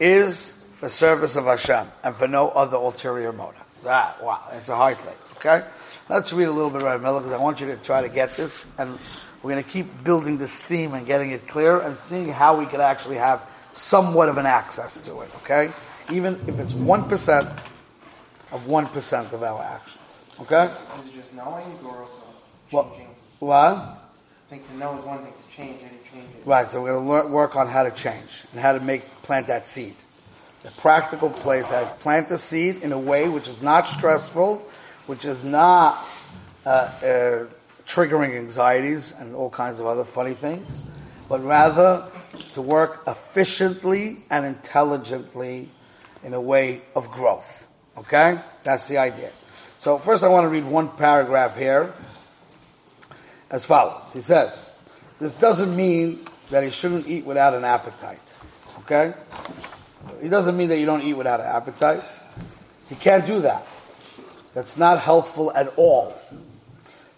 is 0.00 0.54
for 0.76 0.88
service 0.88 1.36
of 1.36 1.44
Hashem 1.44 1.86
and 2.04 2.14
for 2.14 2.28
no 2.28 2.48
other 2.50 2.76
ulterior 2.76 3.32
motive. 3.32 3.62
That, 3.82 4.22
wow, 4.22 4.42
it's 4.52 4.68
a 4.68 4.76
hard 4.76 4.98
thing, 4.98 5.14
okay? 5.36 5.66
Let's 6.08 6.32
read 6.32 6.44
a 6.44 6.52
little 6.52 6.70
bit 6.70 6.82
about 6.82 7.02
Miller 7.02 7.20
because 7.20 7.32
I 7.32 7.42
want 7.42 7.60
you 7.60 7.66
to 7.68 7.76
try 7.76 8.02
to 8.02 8.08
get 8.08 8.36
this 8.36 8.64
and 8.78 8.98
we're 9.42 9.52
going 9.52 9.64
to 9.64 9.70
keep 9.70 10.04
building 10.04 10.38
this 10.38 10.60
theme 10.60 10.94
and 10.94 11.06
getting 11.06 11.30
it 11.30 11.48
clear 11.48 11.80
and 11.80 11.98
seeing 11.98 12.28
how 12.28 12.58
we 12.58 12.66
could 12.66 12.80
actually 12.80 13.16
have 13.16 13.42
somewhat 13.72 14.28
of 14.28 14.38
an 14.38 14.46
access 14.46 15.00
to 15.02 15.20
it, 15.20 15.30
okay? 15.36 15.72
Even 16.10 16.38
if 16.46 16.58
it's 16.58 16.72
1%, 16.72 17.64
of 18.52 18.66
1% 18.66 19.32
of 19.32 19.42
our 19.42 19.62
actions. 19.62 20.20
Okay? 20.40 20.64
Is 20.64 21.08
it 21.08 21.14
just 21.14 21.34
knowing 21.34 21.66
or 21.84 22.02
also 22.02 22.22
changing? 22.70 23.08
What? 23.38 23.56
I 23.56 23.96
think 24.48 24.66
to 24.68 24.76
know 24.76 24.98
is 24.98 25.04
one 25.04 25.22
thing, 25.22 25.32
to 25.32 25.56
change 25.56 25.82
it, 25.82 26.04
change 26.12 26.28
it. 26.38 26.46
Right, 26.46 26.68
so 26.68 26.82
we're 26.82 27.00
going 27.00 27.26
to 27.26 27.32
work 27.32 27.56
on 27.56 27.66
how 27.66 27.82
to 27.82 27.90
change 27.90 28.44
and 28.52 28.60
how 28.60 28.72
to 28.72 28.80
make, 28.80 29.02
plant 29.22 29.48
that 29.48 29.66
seed. 29.66 29.94
The 30.66 30.72
practical 30.72 31.30
place, 31.30 31.70
I 31.70 31.84
plant 31.84 32.28
the 32.28 32.38
seed 32.38 32.82
in 32.82 32.90
a 32.90 32.98
way 32.98 33.28
which 33.28 33.46
is 33.46 33.62
not 33.62 33.86
stressful, 33.86 34.68
which 35.06 35.24
is 35.24 35.44
not 35.44 36.04
uh, 36.64 36.68
uh, 36.68 37.46
triggering 37.86 38.36
anxieties 38.36 39.14
and 39.16 39.36
all 39.36 39.48
kinds 39.48 39.78
of 39.78 39.86
other 39.86 40.04
funny 40.04 40.34
things, 40.34 40.82
but 41.28 41.44
rather 41.44 42.10
to 42.54 42.62
work 42.62 43.04
efficiently 43.06 44.24
and 44.28 44.44
intelligently 44.44 45.70
in 46.24 46.34
a 46.34 46.40
way 46.40 46.82
of 46.96 47.12
growth. 47.12 47.68
Okay? 47.96 48.36
That's 48.64 48.88
the 48.88 48.98
idea. 48.98 49.30
So 49.78 49.98
first 49.98 50.24
I 50.24 50.28
want 50.28 50.46
to 50.46 50.48
read 50.48 50.64
one 50.64 50.88
paragraph 50.88 51.56
here 51.56 51.92
as 53.50 53.64
follows. 53.64 54.12
He 54.12 54.20
says, 54.20 54.72
this 55.20 55.32
doesn't 55.34 55.76
mean 55.76 56.26
that 56.50 56.64
he 56.64 56.70
shouldn't 56.70 57.06
eat 57.06 57.24
without 57.24 57.54
an 57.54 57.64
appetite. 57.64 58.34
Okay? 58.80 59.14
He 60.20 60.28
doesn't 60.28 60.56
mean 60.56 60.68
that 60.68 60.78
you 60.78 60.86
don't 60.86 61.02
eat 61.02 61.14
without 61.14 61.40
an 61.40 61.46
appetite. 61.46 62.02
He 62.88 62.94
can't 62.94 63.26
do 63.26 63.40
that. 63.40 63.66
That's 64.54 64.76
not 64.76 65.00
helpful 65.00 65.52
at 65.52 65.68
all. 65.76 66.14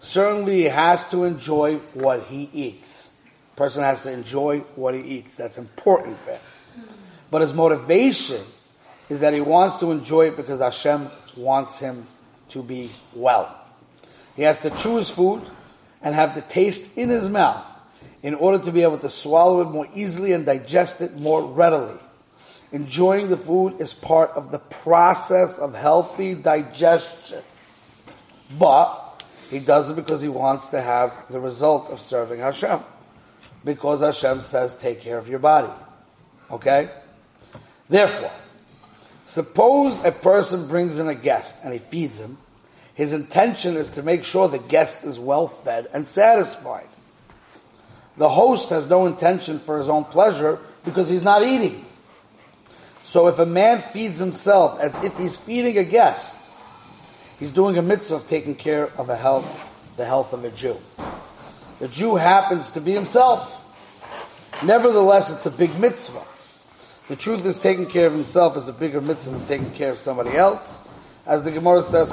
Certainly 0.00 0.62
he 0.62 0.64
has 0.64 1.08
to 1.10 1.24
enjoy 1.24 1.76
what 1.94 2.24
he 2.24 2.48
eats. 2.52 3.12
person 3.56 3.82
has 3.82 4.02
to 4.02 4.12
enjoy 4.12 4.60
what 4.76 4.94
he 4.94 5.00
eats. 5.00 5.36
That's 5.36 5.58
important 5.58 6.18
for 6.20 6.32
him. 6.32 6.40
But 7.30 7.42
his 7.42 7.52
motivation 7.52 8.40
is 9.08 9.20
that 9.20 9.34
he 9.34 9.40
wants 9.40 9.76
to 9.76 9.90
enjoy 9.90 10.28
it 10.28 10.36
because 10.36 10.60
Hashem 10.60 11.08
wants 11.36 11.78
him 11.78 12.06
to 12.50 12.62
be 12.62 12.90
well. 13.14 13.54
He 14.36 14.42
has 14.42 14.58
to 14.60 14.70
chew 14.70 14.96
his 14.96 15.10
food 15.10 15.42
and 16.02 16.14
have 16.14 16.34
the 16.34 16.42
taste 16.42 16.96
in 16.96 17.08
his 17.08 17.28
mouth 17.28 17.66
in 18.22 18.34
order 18.34 18.64
to 18.64 18.72
be 18.72 18.82
able 18.82 18.98
to 18.98 19.10
swallow 19.10 19.60
it 19.60 19.66
more 19.66 19.88
easily 19.94 20.32
and 20.32 20.46
digest 20.46 21.00
it 21.00 21.16
more 21.16 21.42
readily. 21.42 21.98
Enjoying 22.72 23.28
the 23.28 23.36
food 23.36 23.80
is 23.80 23.94
part 23.94 24.30
of 24.30 24.50
the 24.50 24.58
process 24.58 25.58
of 25.58 25.74
healthy 25.74 26.34
digestion. 26.34 27.42
But 28.58 29.24
he 29.50 29.58
does 29.58 29.90
it 29.90 29.96
because 29.96 30.20
he 30.20 30.28
wants 30.28 30.68
to 30.68 30.80
have 30.80 31.12
the 31.30 31.40
result 31.40 31.90
of 31.90 32.00
serving 32.00 32.40
Hashem. 32.40 32.80
Because 33.64 34.00
Hashem 34.00 34.42
says, 34.42 34.76
take 34.76 35.00
care 35.00 35.18
of 35.18 35.28
your 35.28 35.38
body. 35.38 35.72
Okay? 36.50 36.90
Therefore, 37.88 38.32
Suppose 39.28 40.02
a 40.04 40.10
person 40.10 40.68
brings 40.68 40.98
in 40.98 41.06
a 41.06 41.14
guest 41.14 41.58
and 41.62 41.74
he 41.74 41.78
feeds 41.78 42.18
him. 42.18 42.38
His 42.94 43.12
intention 43.12 43.76
is 43.76 43.90
to 43.90 44.02
make 44.02 44.24
sure 44.24 44.48
the 44.48 44.58
guest 44.58 45.04
is 45.04 45.18
well 45.18 45.48
fed 45.48 45.86
and 45.92 46.08
satisfied. 46.08 46.88
The 48.16 48.30
host 48.30 48.70
has 48.70 48.88
no 48.88 49.04
intention 49.04 49.58
for 49.58 49.76
his 49.76 49.90
own 49.90 50.04
pleasure 50.04 50.58
because 50.82 51.10
he's 51.10 51.22
not 51.22 51.42
eating. 51.42 51.84
So 53.08 53.28
if 53.28 53.38
a 53.38 53.46
man 53.46 53.80
feeds 53.80 54.18
himself 54.18 54.78
as 54.80 54.94
if 55.02 55.16
he's 55.16 55.34
feeding 55.34 55.78
a 55.78 55.84
guest, 55.84 56.36
he's 57.38 57.52
doing 57.52 57.78
a 57.78 57.82
mitzvah 57.82 58.16
of 58.16 58.28
taking 58.28 58.54
care 58.54 58.92
of 58.98 59.08
a 59.08 59.16
health, 59.16 59.46
the 59.96 60.04
health 60.04 60.34
of 60.34 60.44
a 60.44 60.50
Jew. 60.50 60.76
The 61.78 61.88
Jew 61.88 62.16
happens 62.16 62.72
to 62.72 62.82
be 62.82 62.92
himself. 62.92 63.54
Nevertheless, 64.62 65.32
it's 65.32 65.46
a 65.46 65.50
big 65.50 65.74
mitzvah. 65.78 66.22
The 67.08 67.16
truth 67.16 67.46
is 67.46 67.58
taking 67.58 67.86
care 67.86 68.08
of 68.08 68.12
himself 68.12 68.58
is 68.58 68.68
a 68.68 68.74
bigger 68.74 69.00
mitzvah 69.00 69.30
than 69.30 69.46
taking 69.46 69.70
care 69.70 69.92
of 69.92 69.98
somebody 69.98 70.36
else. 70.36 70.82
As 71.24 71.42
the 71.42 71.50
Gemara 71.50 71.82
says, 71.82 72.12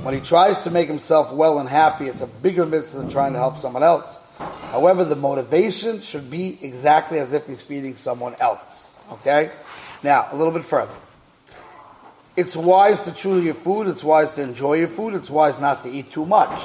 When 0.00 0.14
he 0.14 0.20
tries 0.20 0.58
to 0.60 0.70
make 0.70 0.88
himself 0.88 1.32
well 1.32 1.58
and 1.58 1.68
happy, 1.68 2.08
it's 2.08 2.22
a 2.22 2.26
bigger 2.26 2.66
mitzvah 2.66 2.98
than 2.98 3.10
trying 3.10 3.34
to 3.34 3.38
help 3.38 3.58
someone 3.60 3.82
else. 3.82 4.18
However, 4.38 5.04
the 5.04 5.14
motivation 5.14 6.00
should 6.00 6.30
be 6.30 6.58
exactly 6.62 7.18
as 7.18 7.32
if 7.32 7.46
he's 7.46 7.62
feeding 7.62 7.96
someone 7.96 8.34
else. 8.40 8.90
Okay? 9.12 9.52
Now, 10.02 10.28
a 10.32 10.36
little 10.36 10.52
bit 10.52 10.64
further. 10.64 10.94
It's 12.34 12.56
wise 12.56 13.00
to 13.00 13.12
chew 13.12 13.40
your 13.40 13.54
food, 13.54 13.86
it's 13.86 14.02
wise 14.02 14.32
to 14.32 14.42
enjoy 14.42 14.74
your 14.78 14.88
food, 14.88 15.14
it's 15.14 15.28
wise 15.28 15.60
not 15.60 15.82
to 15.82 15.90
eat 15.90 16.10
too 16.10 16.24
much. 16.24 16.58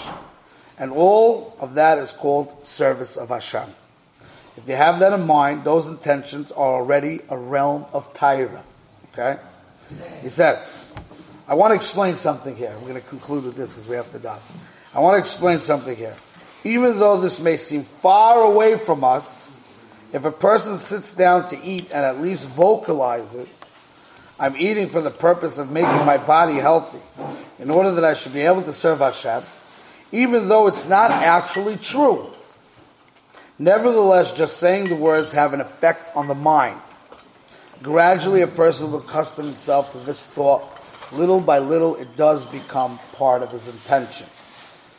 And 0.80 0.92
all 0.92 1.56
of 1.60 1.74
that 1.74 1.98
is 1.98 2.14
called 2.14 2.66
service 2.66 3.18
of 3.18 3.30
Hashem. 3.30 3.70
If 4.56 4.68
you 4.68 4.76
have 4.76 5.00
that 5.00 5.14
in 5.14 5.28
mind, 5.28 5.66
those 5.66 5.88
intentions 5.88 6.52
are 6.52 6.76
already 6.76 7.20
a 7.30 7.38
realm 7.38 7.86
of 7.92 8.12
Tahara. 8.14 8.64
Okay? 9.12 9.38
He 10.22 10.30
says, 10.30 10.92
I 11.48 11.54
want 11.54 11.72
to 11.72 11.76
explain 11.76 12.18
something 12.18 12.56
here. 12.56 12.74
I'm 12.76 12.82
going 12.82 12.96
to 12.96 13.02
conclude 13.02 13.46
with 13.46 13.56
this 13.56 13.74
because 13.74 13.88
we 13.88 13.96
have 13.96 14.12
to 14.12 14.20
die. 14.20 14.40
I 14.94 15.00
want 15.00 15.16
to 15.16 15.20
explain 15.20 15.62
something 15.62 15.96
here. 15.96 16.16
Even 16.64 17.00
though 17.00 17.22
this 17.22 17.40
may 17.40 17.56
seem 17.56 17.84
far 17.84 18.42
away 18.42 18.78
from 18.78 19.04
us, 19.04 19.52
if 20.12 20.26
a 20.26 20.32
person 20.32 20.80
sits 20.80 21.14
down 21.14 21.48
to 21.50 21.64
eat 21.64 21.92
and 21.92 22.06
at 22.06 22.22
least 22.22 22.48
vocalizes, 22.48 23.50
I'm 24.40 24.58
eating 24.58 24.90
for 24.90 25.02
the 25.02 25.10
purpose 25.10 25.58
of 25.58 25.72
making 25.72 26.06
my 26.06 26.18
body 26.18 26.56
healthy, 26.56 27.00
in 27.60 27.70
order 27.70 27.92
that 27.94 28.04
I 28.04 28.14
should 28.14 28.34
be 28.34 28.42
able 28.42 28.64
to 28.64 28.74
serve 28.74 29.00
Hashem, 29.00 29.44
even 30.12 30.48
though 30.48 30.68
it's 30.68 30.88
not 30.88 31.12
actually 31.12 31.78
true. 31.78 32.28
Nevertheless, 33.58 34.34
just 34.36 34.58
saying 34.58 34.90
the 34.90 34.96
words 34.96 35.32
have 35.32 35.54
an 35.54 35.62
effect 35.62 36.16
on 36.16 36.28
the 36.28 36.36
mind. 36.36 36.80
Gradually 37.82 38.42
a 38.42 38.48
person 38.48 38.92
will 38.92 39.00
accustom 39.00 39.46
himself 39.46 39.94
to 39.94 40.00
this 40.00 40.22
thought. 40.22 40.77
Little 41.12 41.40
by 41.40 41.60
little 41.60 41.96
it 41.96 42.18
does 42.18 42.46
become 42.46 43.00
part 43.14 43.42
of 43.42 43.52
his 43.52 43.68
intention. 43.68 44.28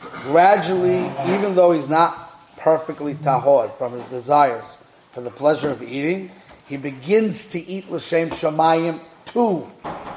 Gradually, 0.01 1.07
even 1.35 1.55
though 1.55 1.73
he's 1.73 1.88
not 1.88 2.57
perfectly 2.57 3.14
tahor 3.14 3.77
from 3.77 3.92
his 3.92 4.05
desires 4.05 4.64
for 5.12 5.21
the 5.21 5.31
pleasure 5.31 5.71
of 5.71 5.83
eating, 5.83 6.31
he 6.66 6.77
begins 6.77 7.47
to 7.49 7.59
eat 7.59 7.90
l'shem 7.90 8.31
shamayim 8.31 9.01
to, 9.27 9.71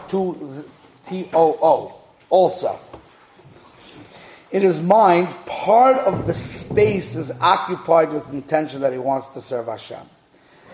to 0.09 0.65
T-O-O, 1.07 1.93
also. 2.29 2.79
In 4.51 4.61
his 4.61 4.79
mind, 4.79 5.29
part 5.45 5.97
of 5.97 6.27
the 6.27 6.33
space 6.33 7.15
is 7.15 7.31
occupied 7.39 8.11
with 8.11 8.31
intention 8.33 8.81
that 8.81 8.91
he 8.91 8.99
wants 8.99 9.29
to 9.29 9.41
serve 9.41 9.67
Hashem. 9.67 10.05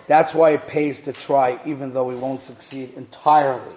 That's 0.08 0.34
why 0.34 0.52
it 0.52 0.68
pays 0.68 1.04
to 1.04 1.14
try, 1.14 1.60
even 1.66 1.94
though 1.94 2.10
he 2.10 2.16
won't 2.16 2.44
succeed 2.44 2.94
entirely. 2.96 3.76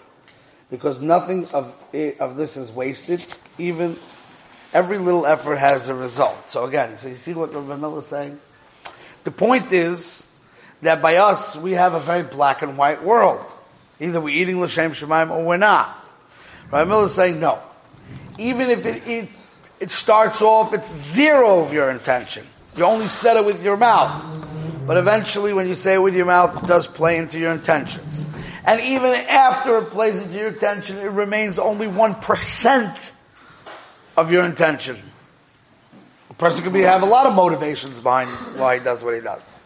Because 0.70 1.00
nothing 1.00 1.46
of, 1.46 1.72
eh, 1.92 2.12
of 2.20 2.37
this 2.37 2.56
is 2.56 2.70
wasted, 2.70 3.26
even 3.59 3.96
every 4.72 4.98
little 4.98 5.26
effort 5.26 5.56
has 5.56 5.88
a 5.88 5.94
result. 5.94 6.50
So 6.50 6.64
again, 6.64 6.98
so 6.98 7.09
you 7.09 7.14
see 7.14 7.35
what 7.35 7.52
Rabbi 7.52 7.76
Miller 7.76 7.98
is 7.98 8.06
saying? 8.06 8.38
The 9.24 9.30
point 9.30 9.72
is 9.72 10.26
that 10.83 11.02
by 11.02 11.16
us, 11.16 11.56
we 11.56 11.72
have 11.72 11.94
a 11.94 12.00
very 12.00 12.22
black 12.22 12.62
and 12.62 12.78
white 12.78 13.02
world. 13.02 13.44
Either 13.98 14.20
we're 14.20 14.35
eating 14.35 14.61
L'Shem 14.61 14.92
Shemaim 14.92 15.30
or 15.30 15.44
we're 15.44 15.56
not. 15.56 15.94
Rabbi 16.70 16.88
Miller 16.88 17.06
is 17.06 17.14
saying 17.14 17.40
no. 17.40 17.59
Even 18.38 18.70
if 18.70 18.87
it, 18.87 19.06
it, 19.06 19.28
it 19.80 19.90
starts 19.90 20.40
off, 20.40 20.72
it's 20.72 20.90
zero 20.90 21.61
of 21.61 21.72
your 21.72 21.90
intention. 21.90 22.46
You 22.76 22.85
only 22.85 23.09
said 23.09 23.37
it 23.37 23.44
with 23.44 23.64
your 23.64 23.76
mouth. 23.76 24.24
But 24.87 24.96
eventually 24.96 25.52
when 25.52 25.68
you 25.68 25.74
say 25.74 25.94
it 25.94 25.98
with 25.98 26.14
your 26.14 26.26
mouth, 26.26 26.62
it 26.62 26.66
does 26.66 26.87
play 26.87 27.16
into 27.18 27.38
your 27.38 27.52
intentions. 27.52 28.24
And 28.70 28.80
even 28.83 29.12
after 29.14 29.78
it 29.78 29.90
plays 29.90 30.16
into 30.16 30.38
your 30.38 30.46
intention, 30.46 30.98
it 30.98 31.11
remains 31.11 31.59
only 31.59 31.88
1% 31.88 33.12
of 34.16 34.30
your 34.30 34.44
intention. 34.44 34.96
A 36.30 36.35
person 36.35 36.62
could 36.62 36.72
be, 36.72 36.83
have 36.83 37.02
a 37.02 37.06
lot 37.06 37.26
of 37.26 37.35
motivations 37.35 37.98
behind 37.98 38.30
why 38.61 38.78
he 38.78 38.85
does 38.85 39.02
what 39.02 39.16
he 39.16 39.22
does. 39.22 39.59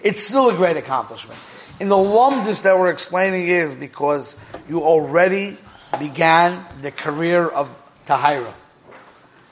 It's 0.00 0.22
still 0.22 0.48
a 0.48 0.54
great 0.54 0.76
accomplishment. 0.76 1.40
In 1.80 1.88
the 1.88 1.96
lumdis 1.96 2.62
that 2.62 2.78
we're 2.78 2.90
explaining 2.90 3.48
is 3.48 3.74
because 3.74 4.36
you 4.68 4.82
already 4.82 5.56
began 5.98 6.64
the 6.82 6.92
career 6.92 7.44
of 7.44 7.68
Tahira. 8.06 8.54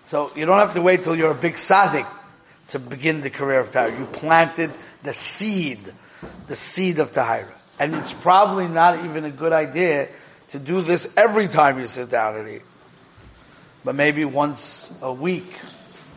So 0.06 0.30
you 0.36 0.46
don't 0.46 0.60
have 0.60 0.74
to 0.74 0.82
wait 0.82 1.02
till 1.02 1.16
you're 1.16 1.32
a 1.32 1.34
big 1.34 1.54
tzaddik 1.54 2.06
to 2.68 2.78
begin 2.78 3.22
the 3.22 3.30
career 3.30 3.58
of 3.58 3.72
Tahira. 3.72 3.98
You 3.98 4.04
planted 4.04 4.70
the 5.02 5.12
seed, 5.12 5.80
the 6.46 6.54
seed 6.54 7.00
of 7.00 7.10
Tahira. 7.10 7.56
And 7.80 7.94
it's 7.94 8.12
probably 8.12 8.68
not 8.68 9.06
even 9.06 9.24
a 9.24 9.30
good 9.30 9.54
idea 9.54 10.08
to 10.50 10.58
do 10.58 10.82
this 10.82 11.10
every 11.16 11.48
time 11.48 11.78
you 11.78 11.86
sit 11.86 12.10
down 12.10 12.36
and 12.36 12.46
eat. 12.46 12.62
But 13.82 13.94
maybe 13.94 14.26
once 14.26 14.94
a 15.00 15.10
week, 15.10 15.50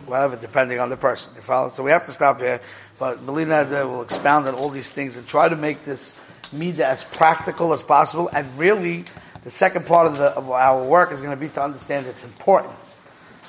whatever, 0.06 0.36
depending 0.36 0.80
on 0.80 0.90
the 0.90 0.98
person. 0.98 1.32
You 1.38 1.42
follow? 1.42 1.70
So 1.70 1.82
we 1.82 1.92
have 1.92 2.06
to 2.08 2.12
stop 2.12 2.42
here. 2.42 2.60
But 3.00 3.24
Melina 3.24 3.66
will 3.88 4.02
expound 4.02 4.46
on 4.50 4.56
all 4.56 4.70
these 4.70 4.92
things 4.92 5.18
and 5.18 5.26
try 5.26 5.48
to 5.48 5.56
make 5.56 5.86
this 5.86 6.20
midah 6.54 6.80
as 6.80 7.06
practical 7.06 7.72
as 7.72 7.82
possible. 7.82 8.28
And 8.28 8.46
really, 8.60 9.06
the 9.46 9.50
second 9.50 9.86
part 9.86 10.08
of, 10.08 10.18
the, 10.18 10.32
of 10.32 10.52
our 10.52 10.84
work 10.84 11.14
is 11.14 11.22
going 11.22 11.32
to 11.32 11.40
be 11.40 11.48
to 11.48 11.64
understand 11.64 12.08
its 12.08 12.26
importance. 12.26 13.00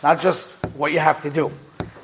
Not 0.05 0.21
just 0.21 0.49
what 0.77 0.93
you 0.93 1.01
have 1.01 1.23
to 1.23 1.31
do. 1.31 1.51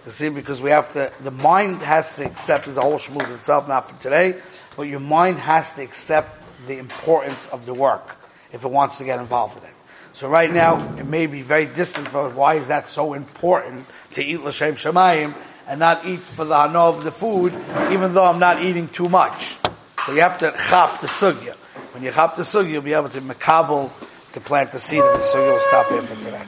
You 0.07 0.11
see, 0.11 0.29
because 0.29 0.61
we 0.61 0.71
have 0.71 0.93
to, 0.95 1.13
the 1.21 1.31
mind 1.31 1.83
has 1.83 2.13
to 2.15 2.25
accept 2.25 2.67
as 2.67 2.77
a 2.79 2.81
whole 2.81 2.99
shmuz 2.99 3.33
itself, 3.33 3.69
not 3.69 3.89
for 3.89 4.03
today, 4.03 4.41
but 4.81 4.89
your 4.89 4.99
mind 4.99 5.37
has 5.37 5.69
to 5.73 5.83
accept 5.83 6.43
the 6.67 6.79
importance 6.79 7.47
of 7.49 7.67
the 7.67 7.75
work 7.75 8.17
if 8.51 8.65
it 8.65 8.71
wants 8.71 8.97
to 8.97 9.05
get 9.05 9.21
involved 9.21 9.59
in 9.59 9.65
it. 9.65 9.75
So 10.15 10.27
right 10.27 10.51
now, 10.51 10.97
it 10.97 11.05
may 11.05 11.27
be 11.27 11.43
very 11.43 11.67
distant 11.67 12.09
from 12.09 12.35
why 12.35 12.55
is 12.55 12.69
that 12.69 12.89
so 12.89 13.13
important 13.13 13.85
to 14.13 14.25
eat 14.25 14.41
l'shem 14.41 14.77
shemayim 14.77 15.35
and 15.69 15.81
not 15.81 16.07
eat 16.07 16.21
for 16.21 16.47
the 16.47 16.55
hano 16.55 16.97
of 16.97 17.05
the 17.05 17.13
food, 17.13 17.53
even 17.93 18.15
though 18.15 18.25
I'm 18.25 18.39
not 18.39 18.63
eating 18.63 18.89
too 18.89 19.11
much. 19.11 19.59
So 20.07 20.15
you 20.15 20.23
have 20.23 20.39
to 20.39 20.55
chop 20.71 21.03
the 21.03 21.09
sugya. 21.09 21.57
When 21.93 22.03
you 22.03 22.11
chop 22.11 22.37
the 22.37 22.43
sugya, 22.43 22.71
you'll 22.71 22.81
be 22.81 22.95
able 22.95 23.11
to 23.11 23.21
makabel 23.21 23.91
to 24.33 24.41
plant 24.41 24.73
the 24.73 24.79
seed 24.79 25.03
of 25.03 25.13
the 25.13 25.19
sugya. 25.19 25.47
We'll 25.47 25.61
stop 25.61 25.91
here 25.91 26.01
for 26.01 26.17
today. 26.25 26.43